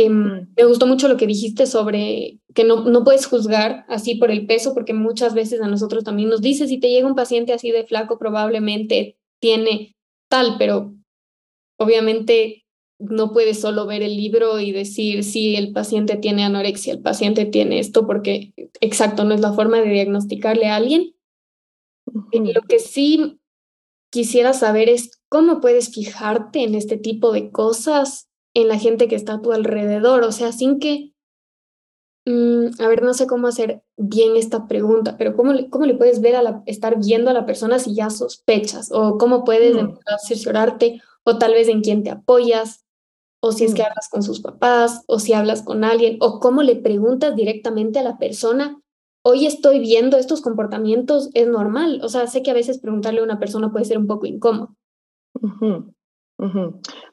Em, 0.03 0.47
me 0.57 0.65
gustó 0.65 0.87
mucho 0.87 1.07
lo 1.07 1.17
que 1.17 1.27
dijiste 1.27 1.67
sobre 1.67 2.39
que 2.55 2.63
no, 2.63 2.85
no 2.85 3.03
puedes 3.03 3.27
juzgar 3.27 3.85
así 3.87 4.15
por 4.15 4.31
el 4.31 4.47
peso, 4.47 4.73
porque 4.73 4.93
muchas 4.93 5.35
veces 5.35 5.61
a 5.61 5.67
nosotros 5.67 6.03
también 6.03 6.29
nos 6.29 6.41
dice, 6.41 6.67
si 6.67 6.79
te 6.79 6.89
llega 6.89 7.07
un 7.07 7.15
paciente 7.15 7.53
así 7.53 7.69
de 7.71 7.85
flaco, 7.85 8.17
probablemente 8.17 9.17
tiene 9.39 9.95
tal, 10.27 10.55
pero 10.57 10.95
obviamente 11.77 12.65
no 12.97 13.31
puedes 13.31 13.59
solo 13.61 13.85
ver 13.85 14.01
el 14.01 14.15
libro 14.15 14.59
y 14.59 14.71
decir 14.71 15.23
si 15.23 15.55
el 15.55 15.71
paciente 15.71 16.17
tiene 16.17 16.43
anorexia, 16.43 16.93
el 16.93 17.01
paciente 17.01 17.45
tiene 17.45 17.79
esto, 17.79 18.07
porque 18.07 18.53
exacto, 18.79 19.23
no 19.23 19.35
es 19.35 19.41
la 19.41 19.53
forma 19.53 19.81
de 19.81 19.89
diagnosticarle 19.89 20.67
a 20.67 20.77
alguien. 20.77 21.13
Lo 22.31 22.61
que 22.61 22.79
sí 22.79 23.39
quisiera 24.11 24.53
saber 24.53 24.89
es 24.89 25.11
cómo 25.29 25.61
puedes 25.61 25.93
fijarte 25.93 26.63
en 26.63 26.75
este 26.75 26.97
tipo 26.97 27.31
de 27.31 27.51
cosas 27.51 28.30
en 28.53 28.67
la 28.67 28.77
gente 28.77 29.07
que 29.07 29.15
está 29.15 29.33
a 29.33 29.41
tu 29.41 29.51
alrededor, 29.51 30.23
o 30.23 30.31
sea, 30.31 30.51
sin 30.51 30.79
que, 30.79 31.13
mm, 32.25 32.81
a 32.81 32.87
ver, 32.87 33.01
no 33.01 33.13
sé 33.13 33.27
cómo 33.27 33.47
hacer 33.47 33.83
bien 33.97 34.35
esta 34.35 34.67
pregunta, 34.67 35.15
pero 35.17 35.35
¿cómo 35.35 35.53
le, 35.53 35.69
cómo 35.69 35.85
le 35.85 35.95
puedes 35.95 36.21
ver 36.21 36.35
a 36.35 36.43
la, 36.43 36.63
estar 36.65 36.99
viendo 36.99 37.29
a 37.29 37.33
la 37.33 37.45
persona 37.45 37.79
si 37.79 37.95
ya 37.95 38.09
sospechas? 38.09 38.91
¿O 38.91 39.17
cómo 39.17 39.43
puedes 39.43 39.81
mm. 39.81 39.97
cerciorarte? 40.27 41.01
¿O 41.23 41.37
tal 41.37 41.53
vez 41.53 41.67
en 41.67 41.81
quién 41.81 42.03
te 42.03 42.09
apoyas? 42.09 42.85
¿O 43.41 43.51
si 43.51 43.65
es 43.65 43.73
que 43.73 43.81
mm. 43.81 43.85
hablas 43.85 44.09
con 44.09 44.23
sus 44.23 44.41
papás? 44.41 45.03
¿O 45.07 45.19
si 45.19 45.33
hablas 45.33 45.63
con 45.63 45.83
alguien? 45.83 46.17
¿O 46.19 46.39
cómo 46.39 46.61
le 46.63 46.75
preguntas 46.75 47.35
directamente 47.35 47.99
a 47.99 48.03
la 48.03 48.17
persona? 48.17 48.81
Hoy 49.23 49.45
estoy 49.45 49.79
viendo 49.79 50.17
estos 50.17 50.41
comportamientos, 50.41 51.29
es 51.33 51.47
normal. 51.47 52.01
O 52.03 52.09
sea, 52.09 52.27
sé 52.27 52.41
que 52.43 52.51
a 52.51 52.55
veces 52.55 52.79
preguntarle 52.79 53.21
a 53.21 53.23
una 53.23 53.39
persona 53.39 53.71
puede 53.71 53.85
ser 53.85 53.97
un 53.97 54.07
poco 54.07 54.25
incómodo. 54.25 54.75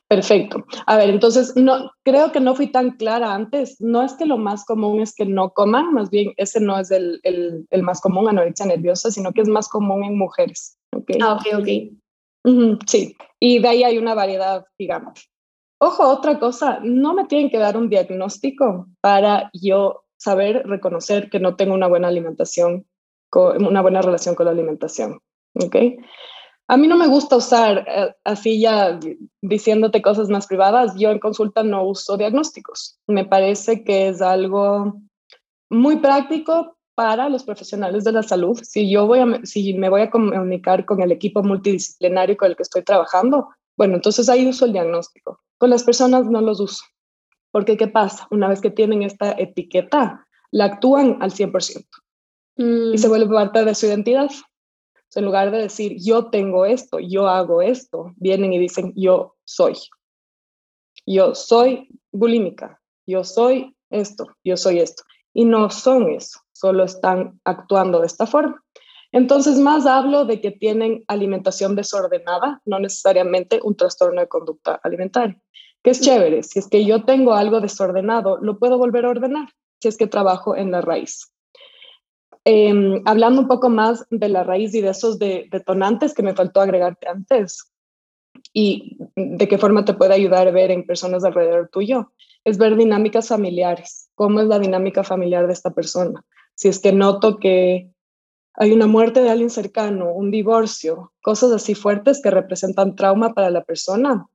Perfecto. 0.09 0.65
A 0.87 0.97
ver, 0.97 1.11
entonces, 1.11 1.55
no, 1.55 1.91
creo 2.03 2.33
que 2.33 2.41
no 2.41 2.55
fui 2.55 2.69
tan 2.69 2.93
clara 2.93 3.35
antes. 3.35 3.79
No 3.81 4.03
es 4.03 4.15
que 4.15 4.25
lo 4.25 4.39
más 4.39 4.65
común 4.65 5.01
es 5.01 5.15
que 5.15 5.27
no 5.27 5.51
coman, 5.51 5.93
más 5.93 6.09
bien 6.09 6.33
ese 6.39 6.61
no 6.61 6.79
es 6.79 6.91
el, 6.91 7.21
el, 7.23 7.83
más 7.83 8.01
común, 8.01 8.29
anorexia 8.29 8.67
nerviosa, 8.67 9.11
sino 9.11 9.33
que 9.33 9.43
es 9.43 9.49
más 9.49 9.69
común 9.69 10.05
en 10.05 10.17
mujeres. 10.17 10.79
¿okay? 10.97 11.19
Ah, 11.23 11.35
ok, 11.35 11.61
ok. 11.61 12.81
sí, 12.87 13.17
y 13.39 13.59
de 13.59 13.69
ahí 13.69 13.83
hay 13.83 13.99
una 13.99 14.15
variedad 14.15 14.65
digamos. 14.79 15.29
Ojo, 15.81 16.09
otra 16.09 16.39
cosa, 16.39 16.81
no 16.83 17.15
me 17.15 17.27
tienen 17.27 17.51
que 17.51 17.59
dar 17.59 17.77
un 17.77 17.89
diagnóstico 17.89 18.89
para 19.01 19.51
yo 19.53 20.05
saber 20.17 20.67
reconocer 20.67 21.31
que 21.31 21.39
no 21.39 21.55
tengo 21.55 21.75
una 21.75 21.87
buena 21.87 22.09
alimentación 22.09 22.87
una 23.33 23.83
buena 23.83 24.03
relación 24.03 24.35
con 24.35 24.47
la 24.47 24.53
alimentación. 24.53 25.21
¿ok? 25.55 25.77
A 26.69 26.77
mí 26.77 26.87
no 26.87 26.97
me 26.97 27.07
gusta 27.07 27.37
usar 27.37 27.85
eh, 27.89 28.15
así 28.25 28.61
ya 28.61 28.99
diciéndote 29.41 30.03
cosas 30.03 30.29
más 30.29 30.47
privadas. 30.47 30.95
Yo 30.97 31.11
en 31.11 31.19
consulta 31.19 31.63
no 31.63 31.85
uso 31.85 32.17
diagnósticos. 32.17 32.99
Me 33.07 33.25
parece 33.25 33.85
que 33.85 34.09
es 34.09 34.21
algo 34.21 35.01
muy 35.71 35.97
práctico 35.97 36.77
para 36.95 37.29
los 37.29 37.45
profesionales 37.45 38.05
de 38.05 38.13
la 38.13 38.23
salud. 38.23 38.59
Si 38.63 38.91
yo 38.91 39.07
voy 39.07 39.21
a, 39.21 39.41
si 39.45 39.73
me 39.75 39.89
voy 39.89 40.03
a 40.03 40.11
comunicar 40.11 40.85
con 40.85 41.01
el 41.01 41.13
equipo 41.13 41.43
multidisciplinario 41.43 42.37
con 42.37 42.51
el 42.51 42.57
que 42.57 42.65
estoy 42.65 42.83
trabajando, 42.83 43.49
bueno, 43.77 43.95
entonces 43.95 44.29
ahí 44.29 44.47
uso 44.47 44.67
el 44.67 44.73
diagnóstico. 44.73 45.41
Con 45.57 45.71
las 45.71 45.85
personas 45.85 46.27
no 46.27 46.41
los 46.41 46.61
uso. 46.61 46.85
Porque 47.51 47.77
¿qué 47.77 47.89
pasa? 47.89 48.27
Una 48.31 48.49
vez 48.49 48.61
que 48.61 48.71
tienen 48.71 49.03
esta 49.03 49.33
etiqueta, 49.33 50.27
la 50.51 50.67
actúan 50.67 51.17
al 51.21 51.31
100% 51.31 51.87
y 52.59 52.99
se 52.99 53.07
mm. 53.07 53.11
vuelve 53.11 53.35
parte 53.35 53.65
de 53.65 53.75
su 53.75 53.87
identidad. 53.87 54.29
En 55.15 55.25
lugar 55.25 55.51
de 55.51 55.59
decir 55.59 55.97
yo 55.99 56.31
tengo 56.31 56.67
esto, 56.67 56.99
yo 56.99 57.29
hago 57.29 57.63
esto, 57.63 58.13
vienen 58.17 58.53
y 58.53 58.59
dicen 58.59 58.93
yo 58.97 59.37
soy. 59.45 59.75
Yo 61.07 61.35
soy 61.35 61.89
bulímica, 62.13 62.81
yo 63.07 63.25
soy 63.25 63.75
esto, 63.91 64.27
yo 64.45 64.57
soy 64.57 64.81
esto. 64.81 65.03
Y 65.33 65.45
no 65.45 65.71
son 65.71 66.11
eso, 66.11 66.41
solo 66.53 66.85
están 66.85 67.41
actuando 67.45 68.01
de 68.01 68.07
esta 68.07 68.27
forma. 68.27 68.63
Entonces, 69.13 69.59
más 69.59 69.87
hablo 69.87 70.27
de 70.27 70.41
que 70.41 70.51
tienen 70.51 71.05
alimentación 71.09 71.75
desordenada, 71.77 72.61
no 72.67 72.79
necesariamente 72.79 73.61
un 73.63 73.75
trastorno 73.75 74.21
de 74.21 74.29
conducta 74.29 74.79
alimentaria, 74.83 75.41
que 75.83 75.91
es 75.91 76.01
chévere. 76.01 76.43
Si 76.43 76.59
es 76.59 76.69
que 76.69 76.85
yo 76.85 77.05
tengo 77.05 77.33
algo 77.33 77.61
desordenado, 77.61 78.39
lo 78.43 78.59
puedo 78.59 78.77
volver 78.77 79.07
a 79.07 79.11
ordenar 79.11 79.49
si 79.81 79.89
es 79.89 79.97
que 79.97 80.07
trabajo 80.07 80.57
en 80.57 80.71
la 80.71 80.83
raíz. 80.83 81.33
Em, 82.51 83.03
hablando 83.05 83.43
un 83.43 83.47
poco 83.47 83.69
más 83.69 84.07
de 84.09 84.31
la 84.31 84.43
raíz 84.43 84.75
y 84.75 84.81
de 84.81 84.89
esos 84.89 85.19
detonantes 85.19 86.15
que 86.15 86.23
me 86.23 86.35
faltó 86.35 86.63
agregarte 86.63 87.07
antes 87.07 87.71
y 88.55 88.97
de 89.15 89.47
qué 89.47 89.59
forma 89.59 89.85
te 89.85 89.93
puede 89.93 90.15
ayudar 90.15 90.49
a 90.49 90.51
ver 90.51 90.71
en 90.71 90.87
personas 90.87 91.25
alrededor 91.25 91.69
tuyo, 91.71 92.11
es 92.45 92.57
ver 92.57 92.79
dinámicas 92.79 93.29
familiares. 93.29 94.09
¿Cómo 94.15 94.41
es 94.41 94.47
la 94.47 94.59
dinámica 94.59 95.05
familiar 95.05 95.47
de 95.47 95.53
esta 95.53 95.75
persona? 95.75 96.25
Si 96.55 96.69
es 96.69 96.79
que 96.79 96.91
noto 96.91 97.37
que 97.37 97.91
hay 98.55 98.73
una 98.73 98.87
muerte 98.87 99.21
de 99.21 99.29
alguien 99.29 99.51
cercano, 99.51 100.11
un 100.11 100.31
divorcio, 100.31 101.13
cosas 101.21 101.53
así 101.53 101.75
fuertes 101.75 102.23
que 102.23 102.31
representan 102.31 102.97
trauma 102.97 103.35
para 103.35 103.51
la 103.51 103.63
persona, 103.63 104.27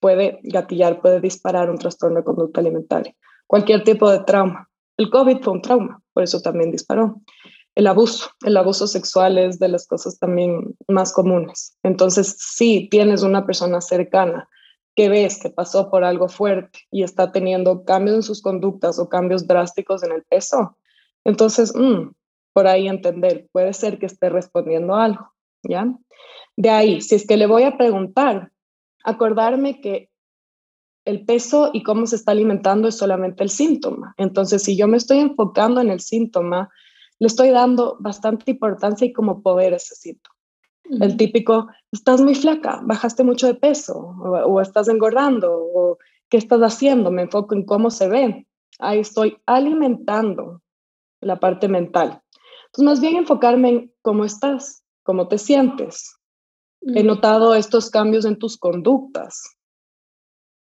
puede 0.00 0.40
gatillar, 0.42 1.00
puede 1.00 1.20
disparar 1.20 1.70
un 1.70 1.78
trastorno 1.78 2.16
de 2.16 2.24
conducta 2.24 2.60
alimentaria. 2.60 3.14
Cualquier 3.46 3.84
tipo 3.84 4.10
de 4.10 4.24
trauma. 4.24 4.68
El 4.96 5.08
COVID 5.08 5.38
fue 5.40 5.52
un 5.52 5.62
trauma, 5.62 6.02
por 6.12 6.24
eso 6.24 6.40
también 6.40 6.72
disparó. 6.72 7.22
El 7.74 7.86
abuso, 7.86 8.30
el 8.44 8.56
abuso 8.56 8.86
sexual 8.86 9.38
es 9.38 9.58
de 9.58 9.68
las 9.68 9.86
cosas 9.86 10.18
también 10.18 10.76
más 10.88 11.12
comunes. 11.12 11.76
Entonces, 11.82 12.36
si 12.38 12.88
tienes 12.88 13.22
una 13.22 13.46
persona 13.46 13.80
cercana 13.80 14.48
que 14.96 15.08
ves 15.08 15.38
que 15.40 15.50
pasó 15.50 15.88
por 15.88 16.04
algo 16.04 16.28
fuerte 16.28 16.80
y 16.90 17.04
está 17.04 17.32
teniendo 17.32 17.84
cambios 17.84 18.16
en 18.16 18.22
sus 18.22 18.42
conductas 18.42 18.98
o 18.98 19.08
cambios 19.08 19.46
drásticos 19.46 20.02
en 20.02 20.12
el 20.12 20.24
peso, 20.24 20.76
entonces, 21.24 21.72
mm, 21.74 22.10
por 22.52 22.66
ahí 22.66 22.88
entender, 22.88 23.48
puede 23.52 23.72
ser 23.72 23.98
que 23.98 24.06
esté 24.06 24.28
respondiendo 24.28 24.96
algo, 24.96 25.32
¿ya? 25.62 25.86
De 26.56 26.70
ahí, 26.70 27.00
si 27.00 27.14
es 27.14 27.26
que 27.26 27.36
le 27.36 27.46
voy 27.46 27.62
a 27.62 27.76
preguntar, 27.76 28.52
acordarme 29.04 29.80
que 29.80 30.10
el 31.04 31.24
peso 31.24 31.70
y 31.72 31.82
cómo 31.82 32.06
se 32.06 32.16
está 32.16 32.32
alimentando 32.32 32.88
es 32.88 32.96
solamente 32.96 33.42
el 33.42 33.50
síntoma. 33.50 34.14
Entonces, 34.18 34.62
si 34.62 34.76
yo 34.76 34.86
me 34.86 34.96
estoy 34.96 35.18
enfocando 35.18 35.80
en 35.80 35.90
el 35.90 36.00
síntoma, 36.00 36.70
le 37.20 37.26
estoy 37.26 37.50
dando 37.50 37.96
bastante 38.00 38.50
importancia 38.50 39.06
y 39.06 39.12
como 39.12 39.42
poder 39.42 39.74
a 39.74 39.76
ese 39.76 39.94
síntoma. 39.94 40.34
El 40.84 41.16
típico, 41.16 41.68
estás 41.92 42.20
muy 42.20 42.34
flaca, 42.34 42.80
bajaste 42.82 43.22
mucho 43.22 43.46
de 43.46 43.54
peso, 43.54 43.96
o, 43.96 44.60
estás 44.60 44.88
engordando, 44.88 45.52
o 45.52 45.98
qué 46.28 46.38
estás 46.38 46.60
haciendo, 46.62 47.12
me 47.12 47.22
enfoco 47.22 47.54
en 47.54 47.64
cómo 47.64 47.90
se 47.90 48.08
ve. 48.08 48.48
Ahí 48.80 48.98
estoy 48.98 49.36
alimentando 49.46 50.62
la 51.20 51.38
parte 51.38 51.68
mental. 51.68 52.22
Entonces, 52.66 52.84
más 52.84 53.00
bien 53.00 53.16
enfocarme 53.16 53.68
en 53.68 53.94
cómo 54.02 54.24
estás, 54.24 54.82
cómo 55.04 55.28
te 55.28 55.38
sientes. 55.38 56.16
He 56.80 57.04
notado 57.04 57.54
estos 57.54 57.90
cambios 57.90 58.24
en 58.24 58.38
tus 58.38 58.56
conductas, 58.56 59.58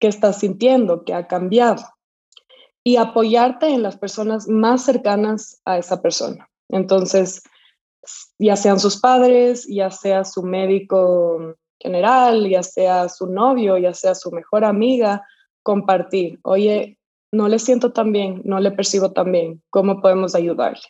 qué 0.01 0.09
estás 0.09 0.41
sintiendo, 0.41 1.05
qué 1.05 1.15
ha 1.15 1.29
cambiado. 1.29 1.85
Y 2.85 2.97
apoyarte 2.97 3.69
en 3.69 3.83
las 3.83 3.97
personas 3.97 4.49
más 4.49 4.85
cercanas 4.85 5.61
a 5.65 5.79
esa 5.79 6.03
persona. 6.03 6.49
Entonces, 6.69 7.43
ya 8.39 8.57
sean 8.57 8.81
sus 8.81 8.99
padres, 8.99 9.67
ya 9.69 9.91
sea 9.91 10.25
su 10.25 10.43
médico 10.43 11.55
general, 11.79 12.49
ya 12.49 12.63
sea 12.63 13.09
su 13.09 13.27
novio, 13.27 13.77
ya 13.79 13.93
sea 13.93 14.15
su 14.15 14.31
mejor 14.31 14.65
amiga, 14.65 15.27
compartir, 15.63 16.39
oye, 16.43 16.99
no 17.33 17.49
le 17.49 17.59
siento 17.59 17.93
tan 17.93 18.13
bien, 18.13 18.43
no 18.45 18.61
le 18.61 18.71
percibo 18.71 19.13
tan 19.13 19.33
bien, 19.33 19.63
¿cómo 19.71 20.01
podemos 20.01 20.35
ayudarle? 20.35 20.83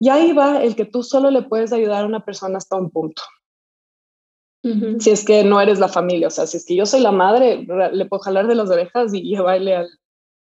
Y 0.00 0.08
ahí 0.08 0.32
va 0.32 0.62
el 0.62 0.76
que 0.76 0.84
tú 0.84 1.02
solo 1.02 1.30
le 1.30 1.42
puedes 1.42 1.72
ayudar 1.72 2.04
a 2.04 2.06
una 2.06 2.24
persona 2.24 2.58
hasta 2.58 2.76
un 2.76 2.90
punto. 2.90 3.22
Si 4.98 5.10
es 5.10 5.24
que 5.24 5.44
no 5.44 5.60
eres 5.60 5.78
la 5.78 5.88
familia, 5.88 6.26
o 6.26 6.30
sea, 6.30 6.46
si 6.46 6.58
es 6.58 6.66
que 6.66 6.76
yo 6.76 6.84
soy 6.84 7.00
la 7.00 7.12
madre, 7.12 7.66
le 7.92 8.06
puedo 8.06 8.20
jalar 8.20 8.46
de 8.48 8.54
las 8.54 8.68
orejas 8.68 9.14
y 9.14 9.22
llevarle 9.36 9.86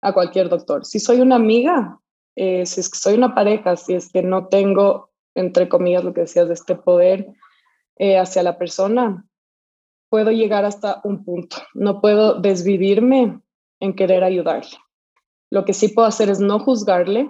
a 0.04 0.14
cualquier 0.14 0.50
doctor. 0.50 0.86
Si 0.86 1.00
soy 1.00 1.22
una 1.22 1.38
amiga, 1.38 2.00
eh, 2.36 2.66
si 2.66 2.82
es 2.82 2.90
que 2.90 2.98
soy 2.98 3.16
una 3.16 3.34
pareja, 3.34 3.76
si 3.78 3.94
es 3.94 4.12
que 4.12 4.22
no 4.22 4.48
tengo, 4.48 5.10
entre 5.34 5.70
comillas, 5.70 6.04
lo 6.04 6.14
que 6.14 6.22
decías 6.22 6.50
de 6.50 6.54
este 6.54 6.76
poder 6.76 7.28
eh, 7.96 8.18
hacia 8.18 8.44
la 8.44 8.58
persona, 8.58 9.26
puedo 10.10 10.30
llegar 10.32 10.66
hasta 10.66 11.00
un 11.06 11.24
punto. 11.24 11.58
No 11.74 12.02
puedo 12.02 12.40
desvivirme 12.40 13.40
en 13.80 13.96
querer 13.96 14.24
ayudarle. 14.24 14.78
Lo 15.50 15.64
que 15.64 15.74
sí 15.74 15.88
puedo 15.88 16.08
hacer 16.08 16.30
es 16.30 16.40
no 16.40 16.60
juzgarle, 16.60 17.30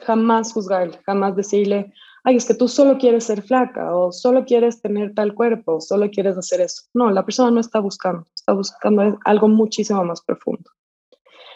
jamás 0.00 0.52
juzgarle, 0.52 0.98
jamás 1.06 1.36
decirle, 1.36 1.92
ay, 2.24 2.36
es 2.36 2.46
que 2.46 2.54
tú 2.54 2.66
solo 2.66 2.98
quieres 2.98 3.24
ser 3.24 3.42
flaca 3.42 3.94
o 3.94 4.10
solo 4.10 4.44
quieres 4.44 4.82
tener 4.82 5.14
tal 5.14 5.34
cuerpo, 5.34 5.76
o 5.76 5.80
solo 5.80 6.10
quieres 6.10 6.36
hacer 6.36 6.60
eso. 6.60 6.82
No, 6.92 7.10
la 7.10 7.24
persona 7.24 7.52
no 7.52 7.60
está 7.60 7.78
buscando, 7.78 8.26
está 8.34 8.52
buscando 8.52 9.18
algo 9.24 9.46
muchísimo 9.46 10.02
más 10.04 10.22
profundo. 10.22 10.70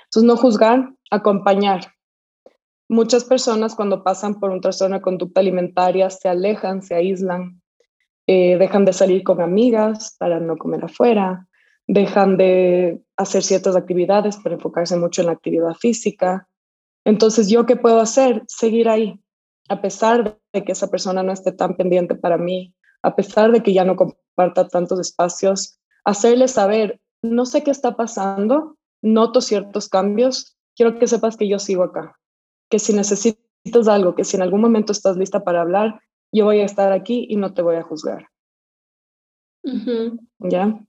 Entonces, 0.08 0.26
no 0.26 0.36
juzgar, 0.36 0.94
acompañar. 1.10 1.80
Muchas 2.88 3.24
personas 3.24 3.74
cuando 3.74 4.02
pasan 4.02 4.40
por 4.40 4.50
un 4.50 4.62
trastorno 4.62 4.96
de 4.96 5.02
conducta 5.02 5.40
alimentaria 5.40 6.08
se 6.08 6.28
alejan, 6.28 6.82
se 6.82 6.94
aíslan, 6.94 7.60
eh, 8.26 8.56
dejan 8.56 8.86
de 8.86 8.94
salir 8.94 9.22
con 9.24 9.42
amigas 9.42 10.16
para 10.18 10.40
no 10.40 10.56
comer 10.56 10.84
afuera, 10.84 11.46
dejan 11.86 12.38
de 12.38 13.02
hacer 13.18 13.42
ciertas 13.42 13.76
actividades 13.76 14.38
para 14.38 14.54
enfocarse 14.54 14.96
mucho 14.96 15.20
en 15.20 15.26
la 15.26 15.32
actividad 15.32 15.74
física. 15.74 16.48
Entonces, 17.04 17.50
¿yo 17.50 17.66
qué 17.66 17.76
puedo 17.76 18.00
hacer? 18.00 18.42
Seguir 18.48 18.88
ahí, 18.88 19.20
a 19.68 19.82
pesar 19.82 20.38
de 20.54 20.64
que 20.64 20.72
esa 20.72 20.90
persona 20.90 21.22
no 21.22 21.32
esté 21.32 21.52
tan 21.52 21.76
pendiente 21.76 22.14
para 22.14 22.38
mí, 22.38 22.74
a 23.02 23.14
pesar 23.14 23.52
de 23.52 23.62
que 23.62 23.74
ya 23.74 23.84
no 23.84 23.96
comparta 23.96 24.68
tantos 24.68 24.98
espacios, 24.98 25.78
hacerle 26.04 26.48
saber, 26.48 27.00
no 27.22 27.44
sé 27.44 27.62
qué 27.62 27.70
está 27.70 27.96
pasando, 27.96 28.77
noto 29.02 29.40
ciertos 29.40 29.88
cambios, 29.88 30.56
quiero 30.76 30.98
que 30.98 31.06
sepas 31.06 31.36
que 31.36 31.48
yo 31.48 31.58
sigo 31.58 31.82
acá, 31.82 32.16
que 32.70 32.78
si 32.78 32.92
necesitas 32.92 33.88
algo, 33.88 34.14
que 34.14 34.24
si 34.24 34.36
en 34.36 34.42
algún 34.42 34.60
momento 34.60 34.92
estás 34.92 35.16
lista 35.16 35.44
para 35.44 35.60
hablar, 35.60 36.00
yo 36.32 36.44
voy 36.44 36.60
a 36.60 36.64
estar 36.64 36.92
aquí 36.92 37.26
y 37.28 37.36
no 37.36 37.54
te 37.54 37.62
voy 37.62 37.76
a 37.76 37.82
juzgar. 37.82 38.28
¿Ya? 40.38 40.80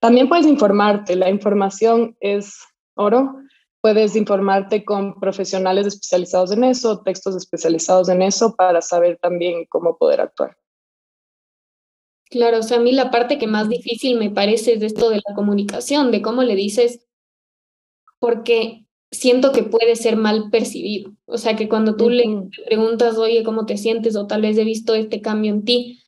También 0.00 0.28
puedes 0.28 0.46
informarte, 0.46 1.16
la 1.16 1.30
información 1.30 2.16
es 2.20 2.60
oro, 2.94 3.36
puedes 3.80 4.16
informarte 4.16 4.84
con 4.84 5.18
profesionales 5.20 5.86
especializados 5.86 6.52
en 6.52 6.64
eso, 6.64 7.02
textos 7.02 7.36
especializados 7.36 8.08
en 8.08 8.22
eso 8.22 8.54
para 8.56 8.80
saber 8.80 9.18
también 9.18 9.64
cómo 9.68 9.96
poder 9.96 10.20
actuar. 10.20 10.56
Claro, 12.28 12.58
o 12.58 12.62
sea, 12.62 12.78
a 12.78 12.80
mí 12.80 12.90
la 12.90 13.10
parte 13.10 13.38
que 13.38 13.46
más 13.46 13.68
difícil 13.68 14.18
me 14.18 14.30
parece 14.30 14.72
es 14.72 14.82
esto 14.82 15.10
de 15.10 15.22
la 15.24 15.34
comunicación, 15.34 16.10
de 16.10 16.22
cómo 16.22 16.42
le 16.42 16.56
dices, 16.56 17.06
porque 18.18 18.86
siento 19.10 19.52
que 19.52 19.62
puede 19.62 19.96
ser 19.96 20.16
mal 20.16 20.50
percibido. 20.50 21.12
O 21.26 21.38
sea, 21.38 21.56
que 21.56 21.68
cuando 21.68 21.96
tú 21.96 22.10
le 22.10 22.48
preguntas, 22.66 23.16
oye, 23.18 23.42
¿cómo 23.42 23.66
te 23.66 23.76
sientes? 23.76 24.16
O 24.16 24.26
tal 24.26 24.42
vez 24.42 24.58
he 24.58 24.64
visto 24.64 24.94
este 24.94 25.20
cambio 25.20 25.52
en 25.52 25.64
ti, 25.64 26.02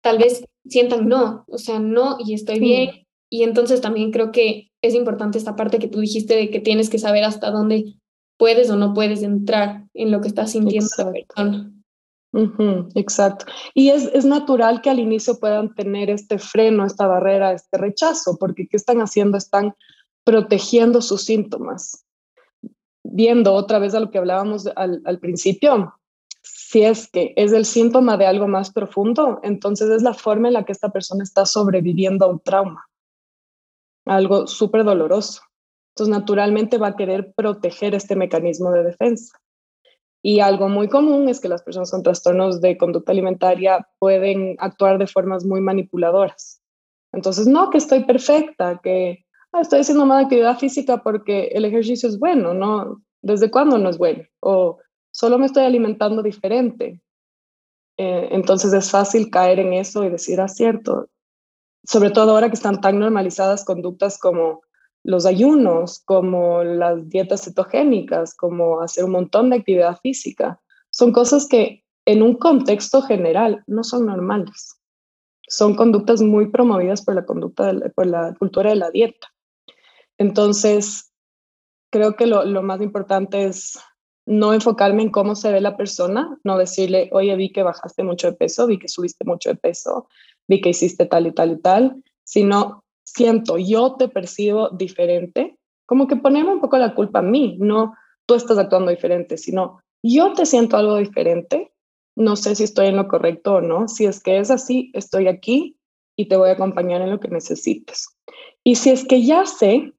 tal 0.00 0.18
vez 0.18 0.44
sientan 0.66 1.08
no, 1.08 1.44
o 1.48 1.58
sea, 1.58 1.78
no, 1.78 2.16
y 2.24 2.34
estoy 2.34 2.60
bien. 2.60 2.90
Y 3.30 3.42
entonces 3.42 3.80
también 3.80 4.10
creo 4.10 4.32
que 4.32 4.70
es 4.82 4.94
importante 4.94 5.38
esta 5.38 5.56
parte 5.56 5.78
que 5.78 5.88
tú 5.88 6.00
dijiste 6.00 6.34
de 6.34 6.50
que 6.50 6.60
tienes 6.60 6.88
que 6.88 6.98
saber 6.98 7.24
hasta 7.24 7.50
dónde 7.50 7.96
puedes 8.38 8.70
o 8.70 8.76
no 8.76 8.94
puedes 8.94 9.22
entrar 9.22 9.84
en 9.94 10.10
lo 10.10 10.20
que 10.20 10.28
estás 10.28 10.52
sintiendo 10.52 10.88
la 10.96 11.12
persona. 11.12 11.72
exacto. 12.94 13.46
Y 13.74 13.90
es, 13.90 14.04
es, 14.14 14.24
natural 14.24 14.80
que 14.80 14.90
al 14.90 15.00
inicio 15.00 15.38
puedan 15.38 15.74
tener 15.74 16.08
este 16.08 16.38
freno, 16.38 16.86
esta 16.86 17.06
barrera, 17.06 17.52
este 17.52 17.76
rechazo, 17.76 18.36
porque 18.38 18.66
¿qué 18.68 18.76
están 18.76 18.98
haciendo? 18.98 19.36
Están 19.36 19.74
protegiendo 20.28 21.00
sus 21.00 21.22
síntomas. 21.22 22.04
Viendo 23.02 23.54
otra 23.54 23.78
vez 23.78 23.94
a 23.94 24.00
lo 24.00 24.10
que 24.10 24.18
hablábamos 24.18 24.68
al, 24.76 25.18
principio, 25.20 25.94
si 26.42 26.82
es 26.82 27.10
que 27.10 27.32
es 27.34 27.54
el 27.54 27.64
síntoma 27.64 28.18
de 28.18 28.26
algo 28.26 28.46
más 28.46 28.70
profundo, 28.70 29.40
entonces 29.42 29.88
es 29.88 30.02
la 30.02 30.12
forma 30.12 30.48
en 30.48 30.54
la 30.54 30.64
que 30.66 30.72
esta 30.72 30.90
persona 30.90 31.22
está 31.24 31.46
sobreviviendo 31.46 32.26
a 32.26 32.28
un 32.28 32.40
trauma, 32.40 32.90
algo 34.04 34.46
súper 34.46 34.84
doloroso. 34.84 35.40
Entonces, 35.94 36.14
naturalmente 36.14 36.76
va 36.76 36.88
a 36.88 36.96
querer 36.96 37.32
proteger 37.32 37.94
este 37.94 38.14
mecanismo 38.14 38.70
de 38.70 38.84
defensa. 38.84 39.40
Y 40.22 40.40
algo 40.40 40.68
muy 40.68 40.90
común 40.90 41.30
es 41.30 41.40
que 41.40 41.48
las 41.48 41.62
personas 41.62 41.90
con 41.90 42.02
trastornos 42.02 42.60
de 42.60 42.76
conducta 42.76 43.12
alimentaria 43.12 43.88
pueden 43.98 44.56
actuar 44.58 44.98
de 44.98 45.06
formas 45.06 45.46
muy 45.46 45.62
manipuladoras. 45.62 46.60
Entonces, 47.14 47.46
no 47.46 47.70
que 47.70 47.78
estoy 47.78 48.04
perfecta, 48.04 48.78
que 48.82 49.24
ah, 49.52 49.60
estoy 49.60 49.80
haciendo 49.80 50.06
más 50.06 50.24
actividad 50.24 50.58
física 50.58 51.02
porque 51.02 51.48
el 51.48 51.64
ejercicio 51.64 52.08
es 52.08 52.18
bueno, 52.18 52.54
¿no? 52.54 53.02
¿Desde 53.22 53.50
cuándo 53.50 53.78
no 53.78 53.88
es 53.90 53.98
bueno? 53.98 54.24
O 54.40 54.78
solo 55.10 55.38
me 55.38 55.46
estoy 55.46 55.64
alimentando 55.64 56.22
diferente. 56.22 57.00
Eh, 57.96 58.28
entonces 58.30 58.72
es 58.72 58.90
fácil 58.90 59.30
caer 59.30 59.58
en 59.58 59.72
eso 59.72 60.04
y 60.04 60.10
decir, 60.10 60.40
ah, 60.40 60.48
cierto. 60.48 61.08
Sobre 61.84 62.10
todo 62.10 62.32
ahora 62.32 62.48
que 62.48 62.54
están 62.54 62.80
tan 62.80 62.98
normalizadas 62.98 63.64
conductas 63.64 64.18
como 64.18 64.62
los 65.04 65.26
ayunos, 65.26 66.00
como 66.00 66.62
las 66.62 67.08
dietas 67.08 67.44
cetogénicas, 67.44 68.34
como 68.34 68.80
hacer 68.80 69.04
un 69.04 69.12
montón 69.12 69.50
de 69.50 69.56
actividad 69.56 69.98
física. 70.02 70.60
Son 70.90 71.12
cosas 71.12 71.46
que 71.46 71.84
en 72.04 72.22
un 72.22 72.34
contexto 72.36 73.02
general 73.02 73.62
no 73.66 73.84
son 73.84 74.06
normales. 74.06 74.80
Son 75.48 75.74
conductas 75.74 76.20
muy 76.20 76.50
promovidas 76.50 77.02
por 77.04 77.14
la 77.14 77.24
conducta, 77.24 77.72
por 77.94 78.06
la 78.06 78.34
cultura 78.38 78.70
de 78.70 78.76
la 78.76 78.90
dieta. 78.90 79.28
Entonces, 80.18 81.12
creo 81.90 82.16
que 82.16 82.26
lo, 82.26 82.44
lo 82.44 82.62
más 82.62 82.80
importante 82.82 83.44
es 83.44 83.78
no 84.26 84.52
enfocarme 84.52 85.02
en 85.02 85.10
cómo 85.10 85.34
se 85.34 85.50
ve 85.50 85.60
la 85.60 85.76
persona, 85.76 86.38
no 86.44 86.58
decirle, 86.58 87.08
oye, 87.12 87.34
vi 87.34 87.50
que 87.50 87.62
bajaste 87.62 88.02
mucho 88.02 88.30
de 88.30 88.36
peso, 88.36 88.66
vi 88.66 88.78
que 88.78 88.88
subiste 88.88 89.24
mucho 89.24 89.48
de 89.48 89.56
peso, 89.56 90.06
vi 90.46 90.60
que 90.60 90.68
hiciste 90.68 91.06
tal 91.06 91.26
y 91.26 91.32
tal 91.32 91.52
y 91.52 91.60
tal, 91.62 92.04
sino 92.24 92.84
siento, 93.04 93.56
yo 93.56 93.94
te 93.94 94.08
percibo 94.08 94.68
diferente, 94.68 95.56
como 95.86 96.06
que 96.06 96.16
ponerme 96.16 96.52
un 96.52 96.60
poco 96.60 96.76
la 96.76 96.94
culpa 96.94 97.20
a 97.20 97.22
mí, 97.22 97.56
no 97.58 97.94
tú 98.26 98.34
estás 98.34 98.58
actuando 98.58 98.90
diferente, 98.90 99.38
sino 99.38 99.80
yo 100.02 100.34
te 100.34 100.44
siento 100.44 100.76
algo 100.76 100.96
diferente, 100.96 101.72
no 102.14 102.36
sé 102.36 102.54
si 102.54 102.64
estoy 102.64 102.88
en 102.88 102.96
lo 102.96 103.08
correcto 103.08 103.54
o 103.54 103.60
no, 103.62 103.88
si 103.88 104.04
es 104.04 104.22
que 104.22 104.38
es 104.38 104.50
así, 104.50 104.90
estoy 104.92 105.26
aquí 105.28 105.78
y 106.16 106.28
te 106.28 106.36
voy 106.36 106.50
a 106.50 106.52
acompañar 106.52 107.00
en 107.00 107.10
lo 107.10 107.18
que 107.18 107.28
necesites. 107.28 108.08
Y 108.62 108.74
si 108.74 108.90
es 108.90 109.06
que 109.06 109.24
ya 109.24 109.46
sé 109.46 109.94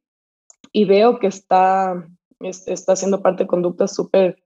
y 0.71 0.85
veo 0.85 1.19
que 1.19 1.27
está 1.27 2.05
está 2.41 2.93
haciendo 2.93 3.21
parte 3.21 3.43
de 3.43 3.47
conductas 3.47 3.93
súper 3.93 4.41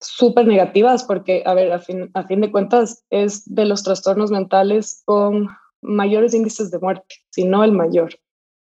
súper 0.00 0.46
negativas 0.46 1.04
porque, 1.04 1.42
a 1.46 1.54
ver, 1.54 1.72
a 1.72 1.78
fin, 1.78 2.10
a 2.14 2.24
fin 2.24 2.40
de 2.40 2.50
cuentas 2.50 3.04
es 3.10 3.42
de 3.46 3.64
los 3.64 3.82
trastornos 3.82 4.30
mentales 4.30 5.02
con 5.04 5.48
mayores 5.82 6.34
índices 6.34 6.70
de 6.70 6.78
muerte, 6.78 7.14
si 7.30 7.44
no 7.44 7.64
el 7.64 7.72
mayor. 7.72 8.10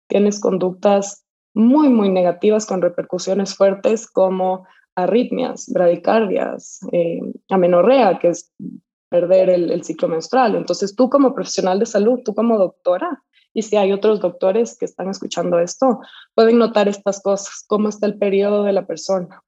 Tienes 0.07 0.39
conductas 0.39 1.25
muy, 1.53 1.89
muy 1.89 2.09
negativas 2.09 2.65
con 2.65 2.81
repercusiones 2.81 3.55
fuertes 3.55 4.09
como 4.09 4.65
arritmias, 4.95 5.71
bradicardias, 5.71 6.79
eh, 6.91 7.19
amenorrea, 7.49 8.19
que 8.19 8.29
es 8.29 8.51
perder 9.09 9.49
el, 9.49 9.71
el, 9.71 9.83
ciclo 9.83 10.07
menstrual. 10.07 10.55
Entonces, 10.55 10.95
tú 10.95 11.09
como 11.09 11.33
profesional 11.33 11.79
de 11.79 11.85
salud, 11.85 12.19
tú 12.23 12.33
como 12.33 12.57
doctora, 12.57 13.23
y 13.53 13.63
si 13.63 13.77
hay 13.77 13.91
otros 13.91 14.19
doctores 14.19 14.77
que 14.77 14.85
están 14.85 15.09
escuchando 15.09 15.59
esto, 15.59 15.99
pueden 16.35 16.57
notar 16.57 16.87
estas 16.87 17.21
cosas, 17.21 17.63
cómo 17.67 17.89
está 17.89 18.05
el 18.05 18.17
periodo 18.17 18.63
de 18.63 18.73
la 18.73 18.85
persona. 18.85 19.41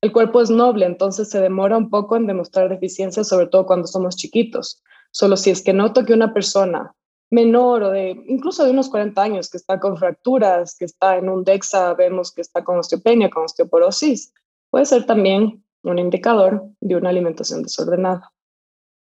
El 0.00 0.12
cuerpo 0.12 0.40
es 0.40 0.50
noble, 0.50 0.86
entonces 0.86 1.30
se 1.30 1.40
demora 1.40 1.76
un 1.76 1.88
poco 1.88 2.16
en 2.16 2.26
demostrar 2.26 2.68
deficiencias, 2.68 3.28
sobre 3.28 3.46
todo 3.46 3.66
cuando 3.66 3.86
somos 3.86 4.16
chiquitos. 4.16 4.82
Solo 5.10 5.36
si 5.36 5.50
es 5.50 5.62
que 5.62 5.72
noto 5.72 6.04
que 6.04 6.12
una 6.12 6.34
persona 6.34 6.94
menor 7.30 7.82
o 7.82 7.90
de 7.90 8.10
incluso 8.28 8.64
de 8.64 8.70
unos 8.70 8.88
40 8.88 9.22
años 9.22 9.50
que 9.50 9.56
está 9.56 9.80
con 9.80 9.96
fracturas, 9.96 10.76
que 10.78 10.84
está 10.84 11.16
en 11.16 11.28
un 11.28 11.42
DEXA, 11.42 11.94
vemos 11.94 12.32
que 12.32 12.42
está 12.42 12.62
con 12.62 12.78
osteopenia, 12.78 13.30
con 13.30 13.44
osteoporosis, 13.44 14.32
puede 14.70 14.84
ser 14.84 15.06
también 15.06 15.64
un 15.82 15.98
indicador 15.98 16.64
de 16.80 16.96
una 16.96 17.10
alimentación 17.10 17.62
desordenada. 17.62 18.32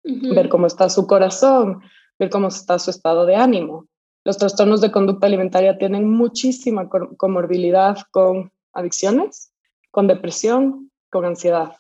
Ver 0.04 0.50
cómo 0.50 0.68
está 0.68 0.90
su 0.90 1.08
corazón, 1.08 1.82
ver 2.20 2.30
cómo 2.30 2.50
está 2.50 2.78
su 2.80 2.92
estado 2.92 3.26
de 3.26 3.36
ánimo, 3.36 3.88
los 4.26 4.38
trastornos 4.38 4.82
de 4.82 4.92
conducta 4.92 5.28
alimentaria 5.28 5.78
tienen 5.78 6.10
muchísima 6.10 6.90
comorbilidad 6.90 7.98
con 8.12 8.52
adicciones, 8.74 9.54
con 9.92 10.08
depresión, 10.08 10.92
con 11.12 11.26
ansiedad. 11.26 11.74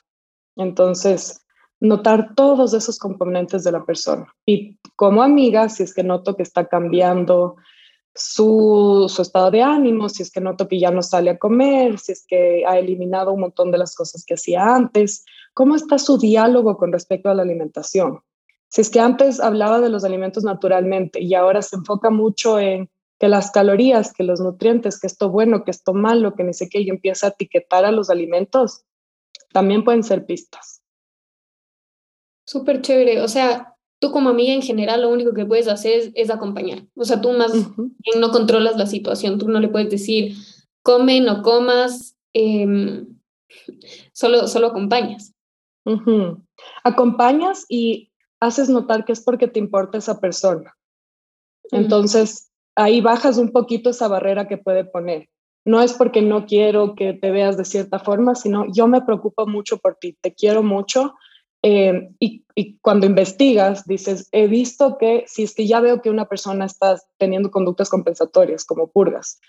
Entonces, 0.55 1.45
notar 1.79 2.35
todos 2.35 2.73
esos 2.73 2.99
componentes 2.99 3.63
de 3.63 3.71
la 3.71 3.83
persona. 3.83 4.27
Y 4.45 4.77
como 4.95 5.23
amiga, 5.23 5.69
si 5.69 5.83
es 5.83 5.93
que 5.93 6.03
noto 6.03 6.35
que 6.35 6.43
está 6.43 6.67
cambiando 6.67 7.55
su, 8.13 9.11
estado 9.19 9.51
de 9.51 9.63
ánimo, 9.63 10.07
si 10.07 10.21
es 10.21 10.31
que 10.31 10.39
noto 10.39 10.67
que 10.67 10.79
ya 10.79 10.91
no 10.91 11.01
sale 11.01 11.31
a 11.31 11.39
comer, 11.39 11.97
si 11.97 12.11
es 12.11 12.25
que 12.27 12.63
ha 12.65 12.77
eliminado 12.77 13.33
un 13.33 13.41
montón 13.41 13.71
de 13.71 13.79
las 13.79 13.95
cosas 13.95 14.23
que 14.23 14.35
hacía 14.35 14.75
antes, 14.75 15.25
¿cómo 15.53 15.75
está 15.75 15.97
su 15.97 16.17
diálogo 16.17 16.77
con 16.77 16.93
respecto 16.93 17.29
a 17.29 17.33
la 17.33 17.41
alimentación? 17.41 18.21
Si 18.75 18.81
es 18.81 18.89
que 18.89 18.99
antes 18.99 19.39
hablaba 19.39 19.79
de 19.79 19.87
los 19.87 20.03
alimentos 20.03 20.43
naturalmente 20.43 21.21
y 21.21 21.33
ahora 21.33 21.61
se 21.61 21.77
enfoca 21.77 22.09
mucho 22.09 22.59
en 22.59 22.89
que 23.17 23.29
las 23.29 23.49
calorías, 23.51 24.11
que 24.11 24.25
los 24.25 24.41
nutrientes, 24.41 24.99
que 24.99 25.07
esto 25.07 25.29
bueno, 25.29 25.63
que 25.63 25.71
esto 25.71 25.93
malo, 25.93 26.35
que 26.35 26.43
ni 26.43 26.53
sé 26.53 26.67
qué, 26.67 26.81
y 26.81 26.89
empieza 26.89 27.27
a 27.27 27.29
etiquetar 27.29 27.85
a 27.85 27.93
los 27.93 28.09
alimentos, 28.09 28.83
también 29.53 29.85
pueden 29.85 30.03
ser 30.03 30.25
pistas. 30.25 30.81
Súper 32.45 32.81
chévere. 32.81 33.21
O 33.21 33.29
sea, 33.29 33.77
tú 33.99 34.11
como 34.11 34.27
amiga 34.27 34.53
en 34.53 34.61
general 34.61 35.03
lo 35.03 35.09
único 35.09 35.33
que 35.33 35.45
puedes 35.45 35.69
hacer 35.69 36.11
es, 36.13 36.29
acompañar. 36.29 36.83
O 36.97 37.05
sea, 37.05 37.21
tú 37.21 37.31
más 37.31 37.53
bien 37.53 38.19
no 38.19 38.29
controlas 38.31 38.75
la 38.75 38.87
situación. 38.87 39.39
Tú 39.39 39.47
no 39.47 39.61
le 39.61 39.69
puedes 39.69 39.89
decir, 39.89 40.35
come, 40.81 41.21
no 41.21 41.43
comas, 41.43 42.17
em, 42.33 43.07
solo, 44.11 44.49
solo 44.49 44.67
acompañas. 44.67 45.33
Acompañas 46.83 47.65
y 47.69 48.11
haces 48.45 48.69
notar 48.69 49.05
que 49.05 49.13
es 49.13 49.21
porque 49.21 49.47
te 49.47 49.59
importa 49.59 49.97
esa 49.97 50.19
persona. 50.19 50.75
Entonces, 51.71 52.51
ahí 52.75 53.01
bajas 53.01 53.37
un 53.37 53.51
poquito 53.51 53.89
esa 53.89 54.07
barrera 54.07 54.47
que 54.47 54.57
puede 54.57 54.85
poner. 54.85 55.29
No 55.65 55.81
es 55.81 55.93
porque 55.93 56.21
no 56.21 56.45
quiero 56.45 56.93
que 56.95 57.13
te 57.13 57.31
veas 57.31 57.57
de 57.57 57.65
cierta 57.65 57.97
forma, 57.97 58.35
sino 58.35 58.65
yo 58.71 58.87
me 58.87 59.01
preocupo 59.01 59.47
mucho 59.47 59.77
por 59.77 59.95
ti, 59.95 60.15
te 60.21 60.33
quiero 60.33 60.61
mucho. 60.61 61.15
Eh, 61.63 62.09
y, 62.19 62.45
y, 62.53 62.77
cuando 62.77 63.07
investigas, 63.07 63.85
dices, 63.85 64.29
he 64.31 64.45
visto 64.47 64.99
que 64.99 65.23
si 65.25 65.43
es 65.43 65.55
que 65.55 65.65
ya 65.65 65.79
veo 65.79 66.01
que 66.01 66.11
una 66.11 66.25
persona 66.25 66.65
está 66.65 67.01
teniendo 67.17 67.49
conductas 67.49 67.89
compensatorias 67.89 68.63
como 68.63 68.91
purgas, 68.91 69.39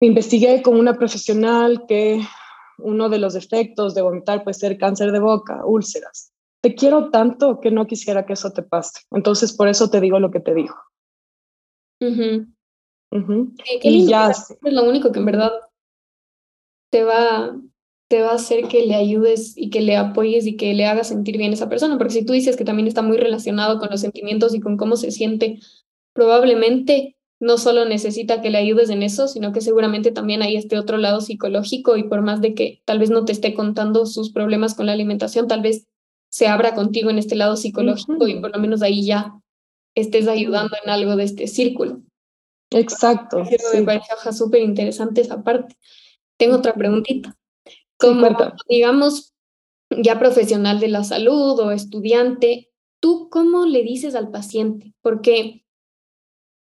investigué 0.00 0.62
con 0.62 0.78
una 0.78 0.94
profesional 0.94 1.84
que 1.88 2.20
uno 2.78 3.08
de 3.08 3.18
los 3.18 3.34
efectos 3.34 3.96
de 3.96 4.02
vomitar 4.02 4.44
puede 4.44 4.54
ser 4.54 4.78
cáncer 4.78 5.10
de 5.10 5.18
boca, 5.18 5.64
úlceras 5.64 6.32
te 6.60 6.74
quiero 6.74 7.10
tanto 7.10 7.60
que 7.60 7.70
no 7.70 7.86
quisiera 7.86 8.26
que 8.26 8.32
eso 8.32 8.52
te 8.52 8.62
pase. 8.62 9.00
Entonces, 9.10 9.52
por 9.52 9.68
eso 9.68 9.90
te 9.90 10.00
digo 10.00 10.18
lo 10.18 10.30
que 10.30 10.40
te 10.40 10.54
digo. 10.54 10.74
y 13.82 14.06
ya. 14.06 14.30
Es 14.30 14.56
lo 14.62 14.84
único 14.84 15.12
que 15.12 15.18
en 15.20 15.24
verdad 15.24 15.52
te 16.90 17.04
va, 17.04 17.56
te 18.08 18.22
va 18.22 18.30
a 18.30 18.36
hacer 18.36 18.68
que 18.68 18.86
le 18.86 18.94
ayudes 18.94 19.56
y 19.56 19.70
que 19.70 19.80
le 19.80 19.96
apoyes 19.96 20.46
y 20.46 20.56
que 20.56 20.74
le 20.74 20.86
hagas 20.86 21.08
sentir 21.08 21.38
bien 21.38 21.52
a 21.52 21.54
esa 21.54 21.68
persona. 21.68 21.96
Porque 21.98 22.14
si 22.14 22.24
tú 22.24 22.32
dices 22.32 22.56
que 22.56 22.64
también 22.64 22.88
está 22.88 23.02
muy 23.02 23.16
relacionado 23.16 23.78
con 23.78 23.90
los 23.90 24.00
sentimientos 24.00 24.54
y 24.54 24.60
con 24.60 24.76
cómo 24.76 24.96
se 24.96 25.10
siente, 25.10 25.60
probablemente 26.12 27.16
no 27.40 27.56
solo 27.56 27.84
necesita 27.84 28.42
que 28.42 28.50
le 28.50 28.58
ayudes 28.58 28.90
en 28.90 29.04
eso, 29.04 29.28
sino 29.28 29.52
que 29.52 29.60
seguramente 29.60 30.10
también 30.10 30.42
hay 30.42 30.56
este 30.56 30.76
otro 30.76 30.96
lado 30.96 31.20
psicológico 31.20 31.96
y 31.96 32.02
por 32.02 32.20
más 32.22 32.40
de 32.40 32.54
que 32.54 32.82
tal 32.84 32.98
vez 32.98 33.10
no 33.10 33.24
te 33.24 33.30
esté 33.30 33.54
contando 33.54 34.06
sus 34.06 34.32
problemas 34.32 34.74
con 34.74 34.86
la 34.86 34.92
alimentación, 34.92 35.46
tal 35.46 35.62
vez 35.62 35.86
se 36.38 36.46
abra 36.46 36.72
contigo 36.72 37.10
en 37.10 37.18
este 37.18 37.34
lado 37.34 37.56
psicológico 37.56 38.28
y 38.28 38.38
por 38.38 38.54
lo 38.54 38.60
menos 38.60 38.80
ahí 38.80 39.04
ya 39.04 39.34
estés 39.96 40.28
ayudando 40.28 40.76
en 40.84 40.88
algo 40.88 41.16
de 41.16 41.24
este 41.24 41.48
círculo. 41.48 42.00
Exacto. 42.70 43.42
Me 43.74 43.82
parece 43.82 44.32
súper 44.32 44.62
interesante 44.62 45.22
esa 45.22 45.42
parte. 45.42 45.76
Tengo 46.36 46.54
otra 46.54 46.74
preguntita. 46.74 47.36
Como, 47.96 48.28
digamos, 48.68 49.34
ya 49.90 50.20
profesional 50.20 50.78
de 50.78 50.86
la 50.86 51.02
salud 51.02 51.58
o 51.58 51.72
estudiante, 51.72 52.70
¿tú 53.00 53.28
cómo 53.32 53.66
le 53.66 53.82
dices 53.82 54.14
al 54.14 54.30
paciente? 54.30 54.94
Porque 55.02 55.64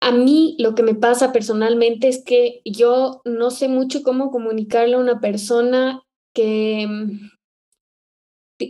a 0.01 0.11
mí 0.11 0.57
lo 0.59 0.75
que 0.75 0.83
me 0.83 0.97
pasa 0.97 1.31
personalmente 1.31 2.09
es 2.09 2.25
que 2.25 2.63
yo 2.65 3.23
no 3.25 3.53
sé 3.53 3.69
mucho 3.69 4.03
cómo 4.03 4.33
comunicarle 4.33 4.97
a 4.97 4.99
una 4.99 5.21
persona 5.21 6.03
que 6.35 6.89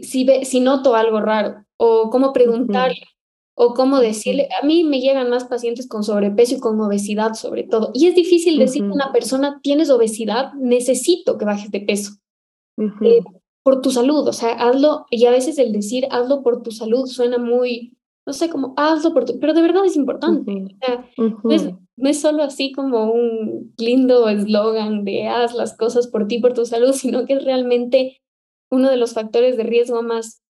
si, 0.02 0.26
si 0.44 0.60
noto 0.60 0.94
algo 0.94 1.20
raro 1.20 1.64
o 1.76 2.10
cómo 2.10 2.32
preguntarle 2.32 3.02
o 3.54 3.74
cómo 3.74 4.00
decirle. 4.00 4.48
A 4.60 4.66
mí 4.66 4.84
me 4.84 5.00
llegan 5.00 5.30
más 5.30 5.44
pacientes 5.44 5.88
con 5.88 6.04
sobrepeso 6.04 6.54
y 6.54 6.60
con 6.60 6.80
obesidad 6.80 7.34
sobre 7.34 7.64
todo. 7.64 7.90
Y 7.94 8.06
es 8.06 8.14
difícil 8.14 8.58
decirle 8.58 8.90
a 8.90 8.94
una 8.94 9.12
persona, 9.12 9.60
tienes 9.62 9.90
obesidad, 9.90 10.52
necesito 10.54 11.38
que 11.38 11.44
bajes 11.44 11.70
de 11.70 11.80
peso. 11.80 12.12
Eh, 13.02 13.20
por 13.62 13.80
tu 13.80 13.90
salud, 13.90 14.26
o 14.26 14.32
sea, 14.32 14.54
hazlo, 14.54 15.06
y 15.10 15.26
a 15.26 15.30
veces 15.30 15.58
el 15.58 15.72
decir 15.72 16.06
hazlo 16.10 16.42
por 16.42 16.62
tu 16.62 16.72
salud 16.72 17.06
suena 17.06 17.38
muy, 17.38 17.96
no 18.26 18.32
sé, 18.32 18.48
como 18.48 18.74
hazlo 18.76 19.12
por 19.12 19.24
tu, 19.24 19.38
pero 19.38 19.52
de 19.52 19.62
verdad 19.62 19.84
es 19.84 19.96
importante. 19.96 20.50
o 20.50 21.50
sea, 21.50 21.76
no, 21.96 22.08
es, 22.08 22.20
solo 22.20 22.42
así 22.42 22.72
como 22.72 23.12
un 23.12 23.72
lindo 23.78 24.28
eslogan 24.28 25.04
de 25.04 25.28
haz 25.28 25.54
las 25.54 25.76
cosas 25.76 26.08
por 26.08 26.26
ti, 26.26 26.38
por 26.38 26.54
tu 26.54 26.64
salud, 26.64 26.92
sino 26.94 27.26
que 27.26 27.34
es 27.34 27.44
realmente 27.44 28.21
uno 28.72 28.90
de 28.90 28.96
los 28.96 29.12
factores 29.12 29.58
de 29.58 29.64
riesgo 29.64 30.02
más 30.02 30.42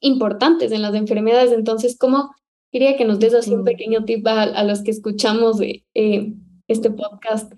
importantes 0.00 0.72
en 0.72 0.80
las 0.80 0.94
enfermedades. 0.94 1.52
Entonces, 1.52 1.96
¿cómo 1.98 2.34
quería 2.72 2.96
que 2.96 3.04
nos 3.04 3.18
des 3.18 3.34
así 3.34 3.52
un 3.52 3.64
pequeño 3.64 4.06
tip 4.06 4.26
a, 4.26 4.64
los 4.64 4.82
que 4.82 4.90
escuchamos 4.90 5.58
de, 5.58 5.84
eh, 5.92 6.32
este 6.68 6.90
podcast 6.90 7.52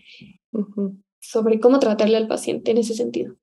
sobre 1.20 1.60
cómo 1.60 1.78
tratarle 1.78 2.16
al 2.16 2.26
paciente 2.26 2.72
en 2.72 2.78
ese 2.78 2.94
sentido? 2.94 3.36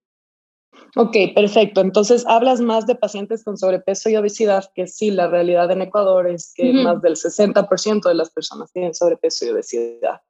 Ok, 0.97 1.15
perfecto. 1.33 1.79
Entonces, 1.79 2.25
hablas 2.27 2.59
más 2.59 2.85
de 2.87 2.95
pacientes 2.95 3.45
con 3.45 3.57
sobrepeso 3.57 4.09
y 4.09 4.17
obesidad, 4.17 4.69
que 4.75 4.85
sí, 4.85 5.11
la 5.11 5.29
realidad 5.29 5.71
en 5.71 5.81
Ecuador 5.81 6.27
es 6.27 6.53
que 6.53 6.73
más 6.73 7.01
del 7.01 7.15
60% 7.15 8.09
de 8.09 8.15
las 8.15 8.31
personas 8.31 8.69
tienen 8.73 8.93
sobrepeso 8.93 9.45
y 9.45 9.49
obesidad. 9.49 10.21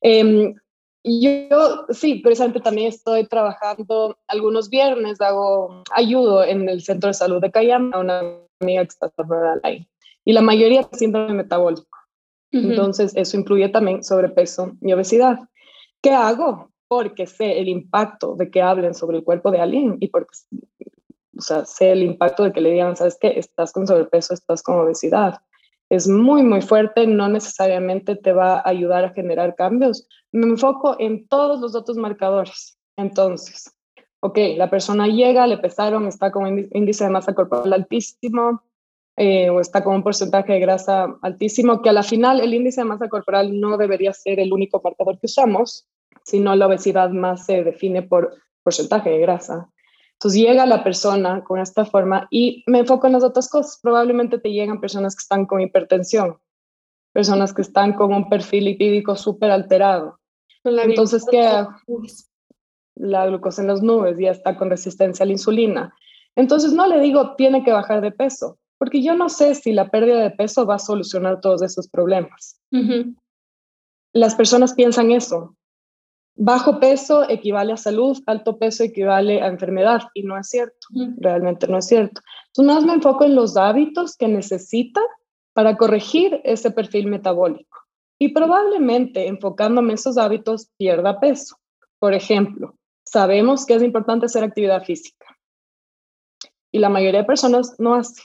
Eh, 0.00 0.54
yo 1.04 1.86
sí, 1.90 2.16
precisamente 2.16 2.60
también 2.60 2.88
estoy 2.88 3.26
trabajando 3.26 4.18
algunos 4.28 4.68
viernes, 4.68 5.20
hago, 5.20 5.82
ayudo 5.92 6.44
en 6.44 6.68
el 6.68 6.82
centro 6.82 7.08
de 7.08 7.14
salud 7.14 7.40
de 7.40 7.50
Cayama 7.50 7.96
a 7.96 8.00
una 8.00 8.20
amiga 8.60 8.82
que 8.82 8.88
está 8.88 9.08
trabajando 9.08 9.60
ahí. 9.62 9.86
Y 10.24 10.32
la 10.32 10.42
mayoría 10.42 10.80
es 10.80 10.98
síndrome 10.98 11.34
metabólico. 11.34 11.88
Entonces, 12.52 13.12
eso 13.14 13.36
incluye 13.36 13.68
también 13.68 14.02
sobrepeso 14.02 14.72
y 14.82 14.92
obesidad. 14.92 15.38
¿Qué 16.02 16.10
hago? 16.10 16.70
porque 16.90 17.28
sé 17.28 17.60
el 17.60 17.68
impacto 17.68 18.34
de 18.34 18.50
que 18.50 18.60
hablen 18.60 18.94
sobre 18.94 19.18
el 19.18 19.22
cuerpo 19.22 19.52
de 19.52 19.60
alguien 19.60 19.96
y 20.00 20.08
porque 20.08 20.36
o 21.38 21.40
sea, 21.40 21.64
sé 21.64 21.92
el 21.92 22.02
impacto 22.02 22.42
de 22.42 22.52
que 22.52 22.60
le 22.60 22.72
digan, 22.72 22.96
sabes 22.96 23.16
qué, 23.20 23.38
estás 23.38 23.72
con 23.72 23.86
sobrepeso, 23.86 24.34
estás 24.34 24.60
con 24.60 24.80
obesidad. 24.80 25.40
Es 25.90 26.08
muy, 26.08 26.44
muy 26.44 26.62
fuerte, 26.62 27.06
no 27.06 27.28
necesariamente 27.28 28.16
te 28.16 28.32
va 28.32 28.58
a 28.58 28.68
ayudar 28.68 29.04
a 29.04 29.12
generar 29.12 29.56
cambios. 29.56 30.06
Me 30.30 30.46
enfoco 30.46 30.96
en 31.00 31.26
todos 31.26 31.60
los 31.60 31.74
otros 31.74 31.96
marcadores. 31.96 32.78
Entonces, 32.96 33.76
ok, 34.20 34.38
la 34.56 34.70
persona 34.70 35.08
llega, 35.08 35.46
le 35.48 35.58
pesaron, 35.58 36.06
está 36.06 36.30
con 36.30 36.68
índice 36.72 37.04
de 37.04 37.10
masa 37.10 37.34
corporal 37.34 37.72
altísimo, 37.72 38.62
eh, 39.16 39.50
o 39.50 39.60
está 39.60 39.82
con 39.82 39.96
un 39.96 40.02
porcentaje 40.02 40.52
de 40.52 40.60
grasa 40.60 41.18
altísimo, 41.22 41.82
que 41.82 41.90
a 41.90 41.92
la 41.92 42.04
final 42.04 42.40
el 42.40 42.54
índice 42.54 42.82
de 42.82 42.86
masa 42.86 43.08
corporal 43.08 43.60
no 43.60 43.76
debería 43.76 44.12
ser 44.12 44.38
el 44.38 44.52
único 44.52 44.80
marcador 44.82 45.18
que 45.18 45.26
usamos, 45.26 45.88
sino 46.22 46.54
la 46.54 46.68
obesidad 46.68 47.10
más 47.10 47.46
se 47.46 47.64
define 47.64 48.02
por 48.02 48.34
porcentaje 48.62 49.10
de 49.10 49.18
grasa. 49.18 49.68
Entonces 50.20 50.42
llega 50.42 50.66
la 50.66 50.84
persona 50.84 51.42
con 51.42 51.60
esta 51.60 51.86
forma 51.86 52.28
y 52.30 52.62
me 52.66 52.80
enfoco 52.80 53.06
en 53.06 53.14
las 53.14 53.24
otras 53.24 53.48
cosas. 53.48 53.78
Probablemente 53.82 54.38
te 54.38 54.52
llegan 54.52 54.78
personas 54.78 55.16
que 55.16 55.22
están 55.22 55.46
con 55.46 55.62
hipertensión, 55.62 56.36
personas 57.14 57.54
que 57.54 57.62
están 57.62 57.94
con 57.94 58.12
un 58.12 58.28
perfil 58.28 58.66
lipídico 58.66 59.16
súper 59.16 59.50
alterado. 59.50 60.18
Entonces, 60.62 61.24
¿qué 61.30 61.64
La 62.96 63.26
glucosa 63.28 63.62
en 63.62 63.68
las 63.68 63.80
nubes 63.80 64.18
ya 64.18 64.30
está 64.32 64.58
con 64.58 64.68
resistencia 64.68 65.22
a 65.22 65.26
la 65.26 65.32
insulina. 65.32 65.94
Entonces 66.36 66.74
no 66.74 66.86
le 66.86 67.00
digo 67.00 67.34
tiene 67.36 67.64
que 67.64 67.72
bajar 67.72 68.02
de 68.02 68.12
peso, 68.12 68.58
porque 68.76 69.02
yo 69.02 69.14
no 69.14 69.30
sé 69.30 69.54
si 69.54 69.72
la 69.72 69.90
pérdida 69.90 70.20
de 70.20 70.32
peso 70.32 70.66
va 70.66 70.74
a 70.74 70.78
solucionar 70.78 71.40
todos 71.40 71.62
esos 71.62 71.88
problemas. 71.88 72.60
Las 74.12 74.34
personas 74.34 74.74
piensan 74.74 75.12
eso, 75.12 75.56
bajo 76.42 76.80
peso 76.80 77.28
equivale 77.28 77.74
a 77.74 77.76
salud, 77.76 78.18
alto 78.24 78.58
peso 78.58 78.82
equivale 78.82 79.42
a 79.42 79.48
enfermedad 79.48 80.00
y 80.14 80.22
no 80.22 80.38
es 80.38 80.48
cierto, 80.48 80.88
realmente 81.18 81.68
no 81.68 81.76
es 81.76 81.86
cierto. 81.86 82.22
Entonces 82.46 82.74
más 82.74 82.84
me 82.86 82.94
enfoco 82.94 83.24
en 83.24 83.34
los 83.34 83.58
hábitos 83.58 84.16
que 84.16 84.26
necesita 84.26 85.02
para 85.52 85.76
corregir 85.76 86.40
ese 86.44 86.70
perfil 86.70 87.08
metabólico 87.08 87.78
y 88.18 88.32
probablemente 88.32 89.28
enfocándome 89.28 89.90
en 89.90 89.94
esos 89.94 90.16
hábitos 90.16 90.70
pierda 90.78 91.20
peso. 91.20 91.56
Por 91.98 92.14
ejemplo, 92.14 92.74
sabemos 93.04 93.66
que 93.66 93.74
es 93.74 93.82
importante 93.82 94.24
hacer 94.24 94.42
actividad 94.42 94.82
física 94.82 95.26
y 96.72 96.78
la 96.78 96.88
mayoría 96.88 97.20
de 97.20 97.26
personas 97.26 97.74
no 97.78 97.94
hace. 97.94 98.22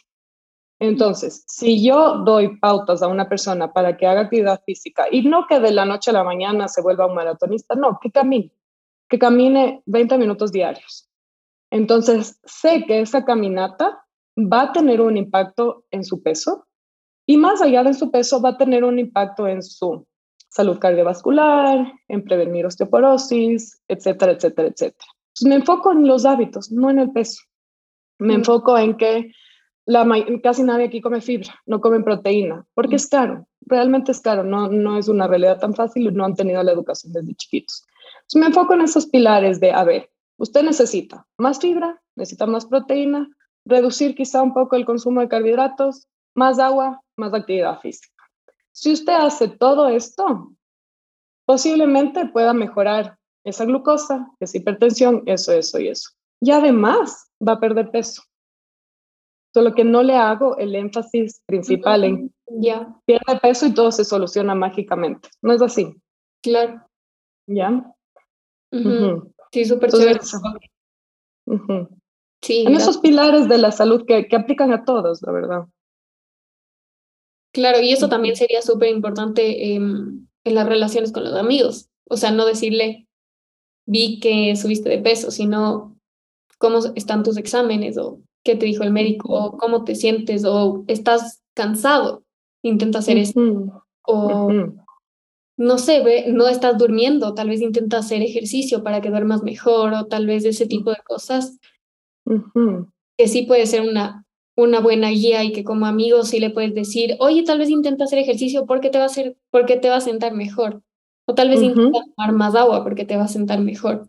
Entonces, 0.79 1.43
si 1.47 1.85
yo 1.85 2.17
doy 2.25 2.57
pautas 2.57 3.01
a 3.01 3.07
una 3.07 3.29
persona 3.29 3.71
para 3.71 3.95
que 3.95 4.07
haga 4.07 4.21
actividad 4.21 4.61
física 4.65 5.07
y 5.09 5.21
no 5.21 5.47
que 5.47 5.59
de 5.59 5.71
la 5.71 5.85
noche 5.85 6.11
a 6.11 6.13
la 6.13 6.23
mañana 6.23 6.67
se 6.67 6.81
vuelva 6.81 7.07
un 7.07 7.15
maratonista, 7.15 7.75
no, 7.75 7.97
que 8.01 8.11
camine, 8.11 8.51
que 9.07 9.17
camine 9.17 9.81
20 9.85 10.17
minutos 10.17 10.51
diarios. 10.51 11.09
Entonces, 11.71 12.39
sé 12.43 12.85
que 12.85 12.99
esa 12.99 13.23
caminata 13.23 14.05
va 14.37 14.63
a 14.63 14.71
tener 14.73 14.99
un 15.01 15.17
impacto 15.17 15.85
en 15.91 16.03
su 16.03 16.21
peso 16.21 16.67
y 17.25 17.37
más 17.37 17.61
allá 17.61 17.83
de 17.83 17.93
su 17.93 18.11
peso 18.11 18.41
va 18.41 18.49
a 18.49 18.57
tener 18.57 18.83
un 18.83 18.99
impacto 18.99 19.47
en 19.47 19.63
su 19.63 20.05
salud 20.49 20.77
cardiovascular, 20.77 21.91
en 22.07 22.23
prevenir 22.23 22.65
osteoporosis, 22.65 23.81
etcétera, 23.87 24.33
etcétera, 24.33 24.67
etcétera. 24.67 25.09
Entonces, 25.27 25.47
me 25.47 25.55
enfoco 25.55 25.91
en 25.91 26.07
los 26.07 26.25
hábitos, 26.25 26.71
no 26.71 26.89
en 26.89 26.99
el 26.99 27.11
peso. 27.11 27.41
Me 28.19 28.33
mm. 28.33 28.37
enfoco 28.37 28.77
en 28.77 28.95
que 28.95 29.31
casi 30.41 30.63
nadie 30.63 30.85
aquí 30.85 31.01
come 31.01 31.21
fibra, 31.21 31.53
no 31.65 31.79
comen 31.79 32.03
proteína, 32.03 32.65
porque 32.73 32.95
es 32.95 33.07
caro, 33.07 33.47
realmente 33.61 34.11
es 34.11 34.19
caro, 34.19 34.43
no, 34.43 34.67
no 34.69 34.97
es 34.97 35.07
una 35.07 35.27
realidad 35.27 35.59
tan 35.59 35.73
fácil 35.75 36.07
y 36.07 36.11
no 36.11 36.25
han 36.25 36.35
tenido 36.35 36.63
la 36.63 36.71
educación 36.71 37.13
desde 37.13 37.35
chiquitos. 37.35 37.85
Entonces 38.21 38.41
me 38.41 38.47
enfoco 38.47 38.73
en 38.73 38.81
esos 38.81 39.05
pilares 39.07 39.59
de, 39.59 39.71
a 39.71 39.83
ver, 39.83 40.09
usted 40.37 40.63
necesita 40.63 41.27
más 41.37 41.59
fibra, 41.59 42.01
necesita 42.15 42.47
más 42.47 42.65
proteína, 42.65 43.29
reducir 43.65 44.15
quizá 44.15 44.41
un 44.41 44.53
poco 44.53 44.75
el 44.75 44.85
consumo 44.85 45.21
de 45.21 45.27
carbohidratos, 45.27 46.07
más 46.35 46.59
agua, 46.59 47.01
más 47.17 47.33
actividad 47.33 47.79
física. 47.79 48.23
Si 48.71 48.91
usted 48.91 49.13
hace 49.13 49.47
todo 49.47 49.87
esto, 49.87 50.51
posiblemente 51.45 52.25
pueda 52.27 52.53
mejorar 52.53 53.17
esa 53.43 53.65
glucosa, 53.65 54.27
esa 54.39 54.57
hipertensión, 54.57 55.23
eso, 55.27 55.53
eso 55.53 55.79
y 55.79 55.89
eso. 55.89 56.09
Y 56.41 56.51
además 56.51 57.31
va 57.39 57.53
a 57.53 57.59
perder 57.59 57.91
peso 57.91 58.23
solo 59.55 59.73
que 59.73 59.85
no 59.85 60.03
le 60.03 60.17
hago 60.17 60.57
el 60.57 60.75
énfasis 60.75 61.41
principal 61.45 62.03
en 62.03 62.35
ya 62.59 62.93
pierde 63.05 63.39
peso 63.41 63.65
y 63.65 63.73
todo 63.73 63.89
se 63.89 64.03
soluciona 64.03 64.53
mágicamente. 64.53 65.29
No 65.41 65.53
es 65.53 65.61
así. 65.61 65.95
Claro. 66.43 66.85
¿Ya? 67.47 67.89
Sí, 69.53 69.63
súper 69.63 69.91
chévere. 69.91 70.19
Sí, 72.41 72.65
en 72.67 72.75
esos 72.75 72.97
pilares 72.97 73.47
de 73.47 73.57
la 73.57 73.71
salud 73.71 74.03
que, 74.05 74.27
que, 74.27 74.35
aplican 74.35 74.73
a 74.73 74.83
todos, 74.83 75.21
la 75.21 75.31
verdad. 75.31 75.65
Claro, 77.53 77.79
y 77.79 77.93
eso 77.93 78.09
también 78.09 78.35
sería 78.35 78.61
súper 78.61 78.89
importante 78.89 79.73
en 79.73 80.27
las 80.43 80.67
relaciones 80.67 81.13
con 81.13 81.23
los 81.23 81.33
amigos. 81.33 81.87
O 82.09 82.17
sea, 82.17 82.31
no 82.31 82.45
decirle, 82.45 83.07
vi 83.87 84.19
que 84.19 84.57
subiste 84.57 84.89
de 84.89 84.97
peso, 84.97 85.31
sino 85.31 85.97
cómo 86.57 86.79
están 86.95 87.23
tus 87.23 87.37
exámenes 87.37 87.97
o 87.97 88.19
qué 88.45 88.55
te 88.55 88.67
dijo 88.67 88.83
el 88.83 88.91
médico, 88.91 89.33
o 89.33 89.57
cómo 89.57 89.83
te 89.83 89.95
sientes, 89.95 90.45
o 90.45 90.85
estás 90.87 91.43
cansado, 91.53 92.23
intenta 92.61 92.99
hacer 92.99 93.17
eso. 93.17 93.83
O 94.03 94.49
no 95.57 95.77
sé, 95.77 96.03
ve, 96.03 96.25
no 96.27 96.47
estás 96.47 96.77
durmiendo, 96.77 97.33
tal 97.33 97.49
vez 97.49 97.61
intenta 97.61 97.97
hacer 97.97 98.21
ejercicio 98.21 98.83
para 98.83 99.01
que 99.01 99.09
duermas 99.09 99.41
mejor, 99.41 99.93
o 99.93 100.05
tal 100.05 100.27
vez 100.27 100.45
ese 100.45 100.67
tipo 100.67 100.91
de 100.91 100.97
cosas. 101.05 101.59
Que 103.17 103.27
sí 103.27 103.43
puede 103.43 103.65
ser 103.65 103.81
una, 103.81 104.25
una 104.55 104.79
buena 104.79 105.09
guía 105.09 105.43
y 105.43 105.51
que 105.51 105.63
como 105.63 105.85
amigo 105.85 106.23
sí 106.23 106.39
le 106.39 106.49
puedes 106.49 106.75
decir, 106.75 107.15
oye, 107.19 107.43
tal 107.43 107.59
vez 107.59 107.69
intenta 107.69 108.03
hacer 108.03 108.19
ejercicio 108.19 108.65
porque 108.65 108.89
te 108.89 108.97
va 108.97 109.05
a 109.05 109.07
hacer, 109.07 109.37
porque 109.49 109.77
te 109.77 109.89
va 109.89 109.97
a 109.97 110.01
sentar 110.01 110.33
mejor. 110.33 110.81
O 111.25 111.33
tal 111.33 111.49
vez 111.49 111.61
intenta 111.61 111.99
tomar 112.15 112.33
más 112.33 112.53
agua 112.53 112.83
porque 112.83 113.05
te 113.05 113.17
va 113.17 113.23
a 113.23 113.27
sentar 113.27 113.59
mejor. 113.59 114.07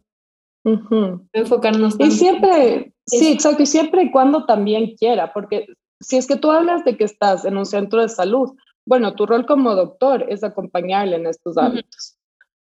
Enfocarnos. 1.33 1.95
Y 1.99 2.11
siempre, 2.11 2.93
sí, 3.07 3.33
exacto, 3.33 3.63
y 3.63 3.67
siempre 3.67 4.05
y 4.05 4.11
cuando 4.11 4.45
también 4.45 4.95
quiera, 4.97 5.33
porque 5.33 5.67
si 6.01 6.17
es 6.17 6.27
que 6.27 6.37
tú 6.37 6.51
hablas 6.51 6.85
de 6.85 6.97
que 6.97 7.05
estás 7.05 7.45
en 7.45 7.57
un 7.57 7.67
centro 7.67 8.03
de 8.03 8.09
salud, 8.09 8.53
bueno, 8.85 9.15
tu 9.15 9.27
rol 9.27 9.47
como 9.47 9.75
doctor 9.75 10.27
es 10.29 10.45
acompañarle 10.45 11.17
en 11.17 11.27
estos 11.27 11.57
hábitos. 11.57 12.17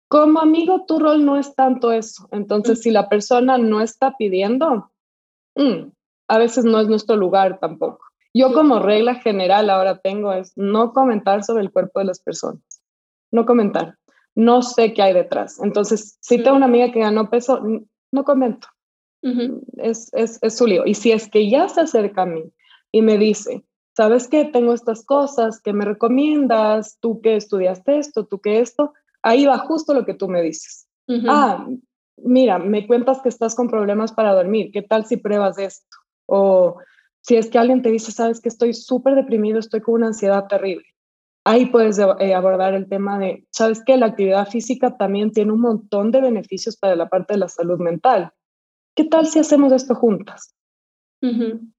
Como 0.09 0.39
amigo, 0.39 0.85
tu 0.85 0.99
rol 0.99 1.23
no 1.23 1.37
es 1.37 1.55
tanto 1.55 1.91
eso. 1.91 2.27
Entonces, 2.31 2.81
si 2.81 2.89
la 2.89 3.07
persona 3.07 3.57
no 3.57 3.79
está 3.79 4.17
pidiendo, 4.17 4.91
mm, 5.55 5.91
a 6.27 6.37
veces 6.39 6.65
no 6.65 6.79
es 6.79 6.87
nuestro 6.87 7.15
lugar 7.15 7.59
tampoco. 7.59 8.03
Yo 8.33 8.51
como 8.53 8.79
regla 8.79 9.15
general 9.15 9.69
ahora 9.69 9.99
tengo 9.99 10.33
es 10.33 10.51
no 10.55 10.93
comentar 10.93 11.43
sobre 11.43 11.63
el 11.63 11.71
cuerpo 11.71 11.99
de 11.99 12.05
las 12.05 12.19
personas. 12.19 12.63
No 13.31 13.45
comentar 13.45 13.99
no 14.39 14.61
sé 14.61 14.93
qué 14.93 15.01
hay 15.01 15.13
detrás. 15.13 15.59
Entonces, 15.59 16.17
si 16.21 16.41
tengo 16.41 16.55
una 16.55 16.65
amiga 16.65 16.91
que 16.91 17.01
ganó 17.01 17.29
peso, 17.29 17.61
no 18.11 18.23
comento. 18.23 18.69
Es, 19.21 20.09
es, 20.13 20.39
es, 20.41 20.57
su 20.57 20.67
lío. 20.67 20.85
Y 20.85 20.93
si 20.93 21.11
es 21.11 21.29
que 21.29 21.49
ya 21.49 21.67
se 21.67 21.81
acerca 21.81 22.23
a 22.23 22.25
mí 22.25 22.43
y 22.91 23.01
me 23.01 23.17
dice, 23.17 23.63
¿sabes 23.95 24.27
qué? 24.27 24.45
Tengo 24.45 24.73
estas 24.73 25.05
cosas 25.05 25.61
que 25.61 25.73
me 25.73 25.85
recomiendas, 25.85 26.97
tú 26.99 27.21
que 27.21 27.35
estudiaste 27.35 27.99
esto, 27.99 28.25
tú 28.25 28.39
que 28.39 28.59
esto, 28.59 28.93
ahí 29.21 29.45
va 29.45 29.57
justo 29.59 29.93
lo 29.93 30.05
que 30.05 30.13
tú 30.13 30.27
me 30.29 30.41
dices. 30.41 30.87
Ah, 31.27 31.67
mira, 32.17 32.59
me 32.59 32.85
cuentas 32.85 33.21
que 33.21 33.29
estás 33.29 33.55
con 33.55 33.67
problemas 33.67 34.11
para 34.11 34.33
dormir, 34.33 34.69
¿qué 34.71 34.83
tal 34.83 35.05
si 35.05 35.17
pruebas 35.17 35.57
esto? 35.57 35.97
O 36.27 36.77
si 37.21 37.35
es 37.35 37.49
que 37.49 37.57
alguien 37.57 37.81
te 37.81 37.91
dice, 37.91 38.11
sabes 38.11 38.39
que 38.39 38.49
estoy 38.49 38.73
súper 38.73 39.15
deprimido, 39.15 39.59
estoy 39.59 39.81
con 39.81 39.95
una 39.95 40.07
ansiedad 40.07 40.47
terrible. 40.47 40.85
Ahí 41.45 41.65
puedes 41.65 41.97
eh, 41.97 42.33
abordar 42.33 42.73
el 42.75 42.87
tema 42.87 43.17
de, 43.17 43.45
sabes 43.49 43.83
que 43.83 43.97
la 43.97 44.07
actividad 44.07 44.47
física 44.47 44.97
también 44.97 45.31
tiene 45.31 45.51
un 45.51 45.61
montón 45.61 46.11
de 46.11 46.21
beneficios 46.21 46.77
para 46.77 46.95
la 46.95 47.09
parte 47.09 47.33
de 47.33 47.39
la 47.39 47.49
salud 47.49 47.79
mental. 47.79 48.31
¿Qué 48.99 49.05
tal 49.05 49.27
si 49.27 49.39
hacemos 49.39 49.71
esto 49.71 49.95
juntas? 49.95 50.53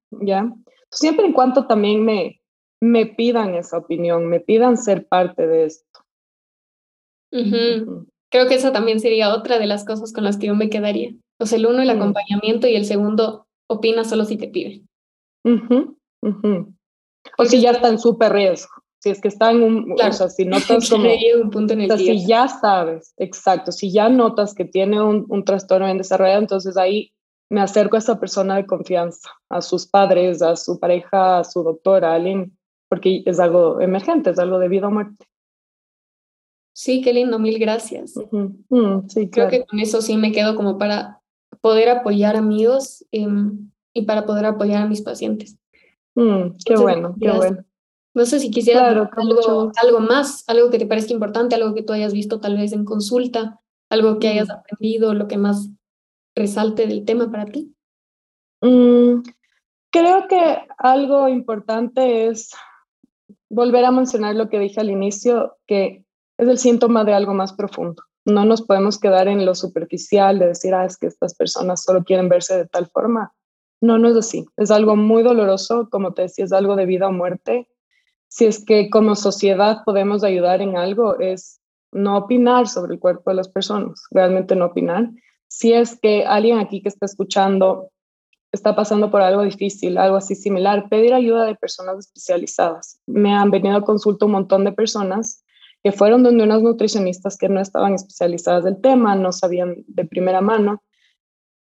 ¿Ya? 0.09 0.51
Siempre 0.89 1.27
en 1.27 1.33
cuanto 1.33 1.67
también 1.67 2.03
me, 2.03 2.41
me 2.81 3.05
pidan 3.05 3.53
esa 3.53 3.77
opinión, 3.77 4.25
me 4.25 4.39
pidan 4.39 4.75
ser 4.75 5.07
parte 5.07 5.45
de 5.45 5.65
esto. 5.65 5.99
Creo 8.31 8.47
que 8.47 8.55
esa 8.55 8.73
también 8.73 8.99
sería 8.99 9.35
otra 9.35 9.59
de 9.59 9.67
las 9.67 9.85
cosas 9.85 10.11
con 10.13 10.23
las 10.23 10.39
que 10.39 10.47
yo 10.47 10.55
me 10.55 10.71
quedaría. 10.71 11.13
O 11.39 11.45
sea, 11.45 11.59
el 11.59 11.67
uno, 11.67 11.83
el 11.83 11.91
acompañamiento 11.91 12.67
y 12.67 12.75
el 12.75 12.85
segundo, 12.85 13.45
opina 13.69 14.03
solo 14.03 14.25
si 14.25 14.37
te 14.37 14.47
piden. 14.47 14.89
O 17.37 17.45
si 17.45 17.61
ya 17.61 17.69
está 17.69 17.89
en 17.89 17.99
súper 17.99 18.33
riesgo. 18.33 18.80
Si 19.01 19.09
es 19.09 19.19
que 19.19 19.29
está 19.29 19.51
en 19.51 19.63
un, 19.63 19.93
o 19.93 20.13
sea, 20.13 20.29
si 20.29 20.45
notas 20.45 20.89
como, 20.89 21.09
un 21.41 21.49
punto 21.49 21.73
en 21.73 21.81
el 21.81 21.91
o 21.91 21.97
sea, 21.97 22.05
si 22.05 22.25
ya 22.25 22.47
sabes, 22.47 23.13
exacto, 23.17 23.71
si 23.71 23.91
ya 23.91 24.09
notas 24.09 24.53
que 24.53 24.65
tiene 24.65 25.01
un, 25.01 25.25
un 25.27 25.43
trastorno 25.43 25.87
en 25.87 25.97
desarrollo, 25.97 26.37
entonces 26.37 26.77
ahí 26.77 27.11
me 27.49 27.61
acerco 27.61 27.97
a 27.97 27.99
esa 27.99 28.19
persona 28.19 28.55
de 28.55 28.65
confianza, 28.65 29.29
a 29.49 29.61
sus 29.61 29.85
padres, 29.85 30.41
a 30.41 30.55
su 30.55 30.79
pareja, 30.79 31.39
a 31.39 31.43
su 31.43 31.63
doctora, 31.63 32.11
a 32.11 32.15
alguien, 32.15 32.57
porque 32.87 33.23
es 33.25 33.39
algo 33.41 33.81
emergente, 33.81 34.29
es 34.29 34.39
algo 34.39 34.57
de 34.57 34.69
vida 34.69 34.87
o 34.87 34.91
muerte. 34.91 35.25
Sí, 36.73 37.01
qué 37.01 37.11
lindo, 37.11 37.39
mil 37.39 37.59
gracias. 37.59 38.13
Mm, 38.31 39.07
sí, 39.09 39.29
Creo 39.29 39.49
que 39.49 39.65
con 39.65 39.79
eso 39.79 40.01
sí 40.01 40.15
me 40.15 40.31
quedo 40.31 40.55
como 40.55 40.77
para 40.77 41.21
poder 41.59 41.89
apoyar 41.89 42.37
amigos 42.37 43.05
em, 43.11 43.69
y 43.93 44.03
para 44.03 44.25
poder 44.25 44.45
apoyar 44.45 44.83
a 44.83 44.87
mis 44.87 45.01
pacientes. 45.01 45.57
Mm, 46.15 46.55
qué 46.65 46.75
bueno, 46.77 47.15
qué 47.19 47.31
bueno. 47.31 47.65
No 48.13 48.25
sé 48.25 48.39
si 48.39 48.51
quisieras 48.51 48.83
algo, 49.15 49.71
algo 49.81 49.99
más, 49.99 50.43
algo 50.47 50.69
que 50.69 50.77
te 50.77 50.85
parezca 50.85 51.13
importante, 51.13 51.55
algo 51.55 51.73
que 51.73 51.83
tú 51.83 51.93
hayas 51.93 52.13
visto 52.13 52.39
tal 52.39 52.57
vez 52.57 52.73
en 52.73 52.83
consulta, 52.83 53.61
algo 53.89 54.19
que 54.19 54.27
hayas 54.27 54.49
mm. 54.49 54.51
aprendido, 54.51 55.13
lo 55.13 55.27
que 55.27 55.37
más 55.37 55.69
resalte 56.35 56.87
del 56.87 57.05
tema 57.05 57.31
para 57.31 57.45
ti. 57.45 57.73
creo 58.61 60.27
que 60.29 60.59
algo 60.77 61.27
importante 61.27 62.27
es 62.27 62.51
volver 63.49 63.85
a 63.85 63.91
mencionar 63.91 64.35
lo 64.35 64.49
que 64.49 64.59
dije 64.59 64.79
al 64.79 64.89
inicio, 64.89 65.57
que 65.67 66.05
es 66.37 66.47
el 66.47 66.57
síntoma 66.57 67.03
de 67.03 67.13
algo 67.13 67.33
más 67.33 67.53
profundo. 67.53 68.03
No 68.25 68.45
nos 68.45 68.61
podemos 68.61 68.99
quedar 68.99 69.27
en 69.27 69.45
lo 69.45 69.55
superficial 69.55 70.39
de 70.39 70.47
decir, 70.47 70.73
ah, 70.73 70.85
es 70.85 70.97
que 70.97 71.07
estas 71.07 71.35
personas 71.35 71.83
solo 71.83 72.03
quieren 72.03 72.29
verse 72.29 72.55
de 72.55 72.67
tal 72.67 72.87
forma. 72.87 73.33
No, 73.81 73.97
no 73.97 74.09
es 74.09 74.15
así. 74.15 74.45
Es 74.57 74.69
algo 74.71 74.95
muy 74.95 75.23
doloroso, 75.23 75.89
como 75.89 76.13
te 76.13 76.23
decía, 76.23 76.45
es 76.45 76.53
algo 76.53 76.75
de 76.75 76.85
vida 76.85 77.07
o 77.07 77.11
muerte. 77.11 77.67
Si 78.31 78.45
es 78.45 78.63
que 78.63 78.89
como 78.89 79.17
sociedad 79.17 79.79
podemos 79.83 80.23
ayudar 80.23 80.61
en 80.61 80.77
algo, 80.77 81.19
es 81.19 81.59
no 81.91 82.17
opinar 82.17 82.69
sobre 82.69 82.93
el 82.93 82.99
cuerpo 82.99 83.29
de 83.29 83.35
las 83.35 83.49
personas, 83.49 84.03
realmente 84.09 84.55
no 84.55 84.67
opinar. 84.67 85.09
Si 85.49 85.73
es 85.73 85.99
que 85.99 86.25
alguien 86.25 86.57
aquí 86.57 86.81
que 86.81 86.87
está 86.87 87.05
escuchando 87.05 87.91
está 88.53 88.73
pasando 88.73 89.11
por 89.11 89.21
algo 89.21 89.43
difícil, 89.43 89.97
algo 89.97 90.15
así 90.15 90.35
similar, 90.35 90.87
pedir 90.87 91.13
ayuda 91.13 91.43
de 91.43 91.55
personas 91.55 91.97
especializadas. 91.99 93.01
Me 93.05 93.33
han 93.33 93.51
venido 93.51 93.75
a 93.75 93.83
consulta 93.83 94.25
un 94.25 94.31
montón 94.31 94.63
de 94.63 94.71
personas 94.71 95.43
que 95.83 95.91
fueron 95.91 96.23
donde 96.23 96.45
unas 96.45 96.61
nutricionistas 96.61 97.37
que 97.37 97.49
no 97.49 97.59
estaban 97.59 97.95
especializadas 97.95 98.63
del 98.63 98.79
tema, 98.79 99.13
no 99.13 99.33
sabían 99.33 99.83
de 99.87 100.05
primera 100.05 100.39
mano, 100.39 100.81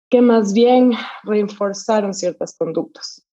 que 0.07 0.21
más 0.21 0.53
bien 0.53 0.91
reforzaron 1.23 2.13
ciertas 2.13 2.55
conductas. 2.55 3.25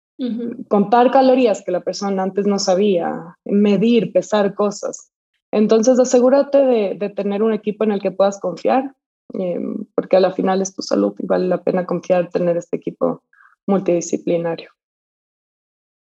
Contar 0.68 1.10
calorías 1.10 1.62
que 1.62 1.72
la 1.72 1.80
persona 1.80 2.22
antes 2.22 2.46
no 2.46 2.58
sabía, 2.58 3.36
medir, 3.44 4.12
pesar 4.12 4.54
cosas. 4.54 5.10
Entonces, 5.52 5.98
asegúrate 5.98 6.58
de, 6.58 7.10
tener 7.10 7.42
un 7.42 7.52
equipo 7.52 7.84
en 7.84 7.92
el 7.92 8.00
que 8.00 8.10
puedas 8.10 8.40
confiar, 8.40 8.94
em, 9.34 9.84
porque 9.94 10.16
a 10.16 10.20
la 10.20 10.32
final 10.32 10.62
es 10.62 10.74
tu 10.74 10.82
salud 10.82 11.14
y 11.18 11.26
vale 11.26 11.46
la 11.46 11.62
pena 11.62 11.86
confiar 11.86 12.30
tener 12.30 12.56
este 12.56 12.76
equipo 12.76 13.22
multidisciplinario. 13.66 14.70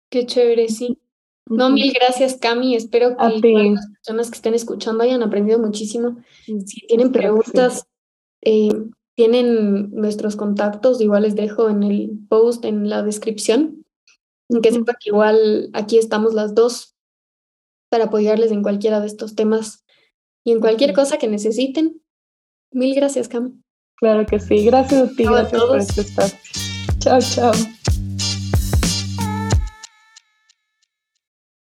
Qué 0.10 0.26
chévere, 0.26 0.68
sí. 0.70 1.00
No, 1.50 1.70
mil 1.70 1.92
gracias, 1.94 2.38
Cami. 2.38 2.76
Espero 2.76 3.18
que 3.18 3.24
las 3.24 3.88
personas 3.88 4.30
que 4.30 4.36
estén 4.36 4.54
escuchando 4.54 5.04
hayan 5.04 5.24
aprendido 5.24 5.60
muchísimo. 5.60 6.18
Mm, 6.48 6.60
si 6.66 6.88
tienen 6.88 7.12
preguntas, 7.12 7.86
eh, 8.42 8.70
tienen 9.16 9.92
nuestros 9.92 10.36
contactos, 10.36 11.02
igual 11.02 11.24
les 11.24 11.36
dejo 11.36 11.70
en 11.70 11.84
el 11.84 12.12
post, 12.30 12.66
en 12.66 12.89
la 12.89 13.04
descripción. 13.04 13.83
Que 14.62 14.72
sepa 14.72 14.94
que 15.00 15.10
igual 15.10 15.70
aquí 15.74 15.98
estamos 15.98 16.34
las 16.34 16.54
dos 16.54 16.96
para 17.89 18.06
apoyarles 18.06 18.52
en 18.52 18.63
cualquiera 18.63 19.00
de 19.00 19.08
estos 19.08 19.36
temas 19.36 19.86
y 20.44 20.52
en 20.52 20.60
cualquier 20.60 20.94
cosa 20.94 21.18
que 21.18 21.28
necesiten. 21.28 22.02
Mil 22.72 22.96
gracias, 22.96 23.28
Cami. 23.28 23.62
Claro 23.98 24.26
que 24.26 24.39
sí. 24.39 24.66
Gracias 24.66 25.02
a 25.02 25.16
ti. 25.16 25.24
gracias 25.24 25.63
por 25.63 25.78
este 25.78 26.04
Chao, 27.00 27.20
chao. 27.22 27.54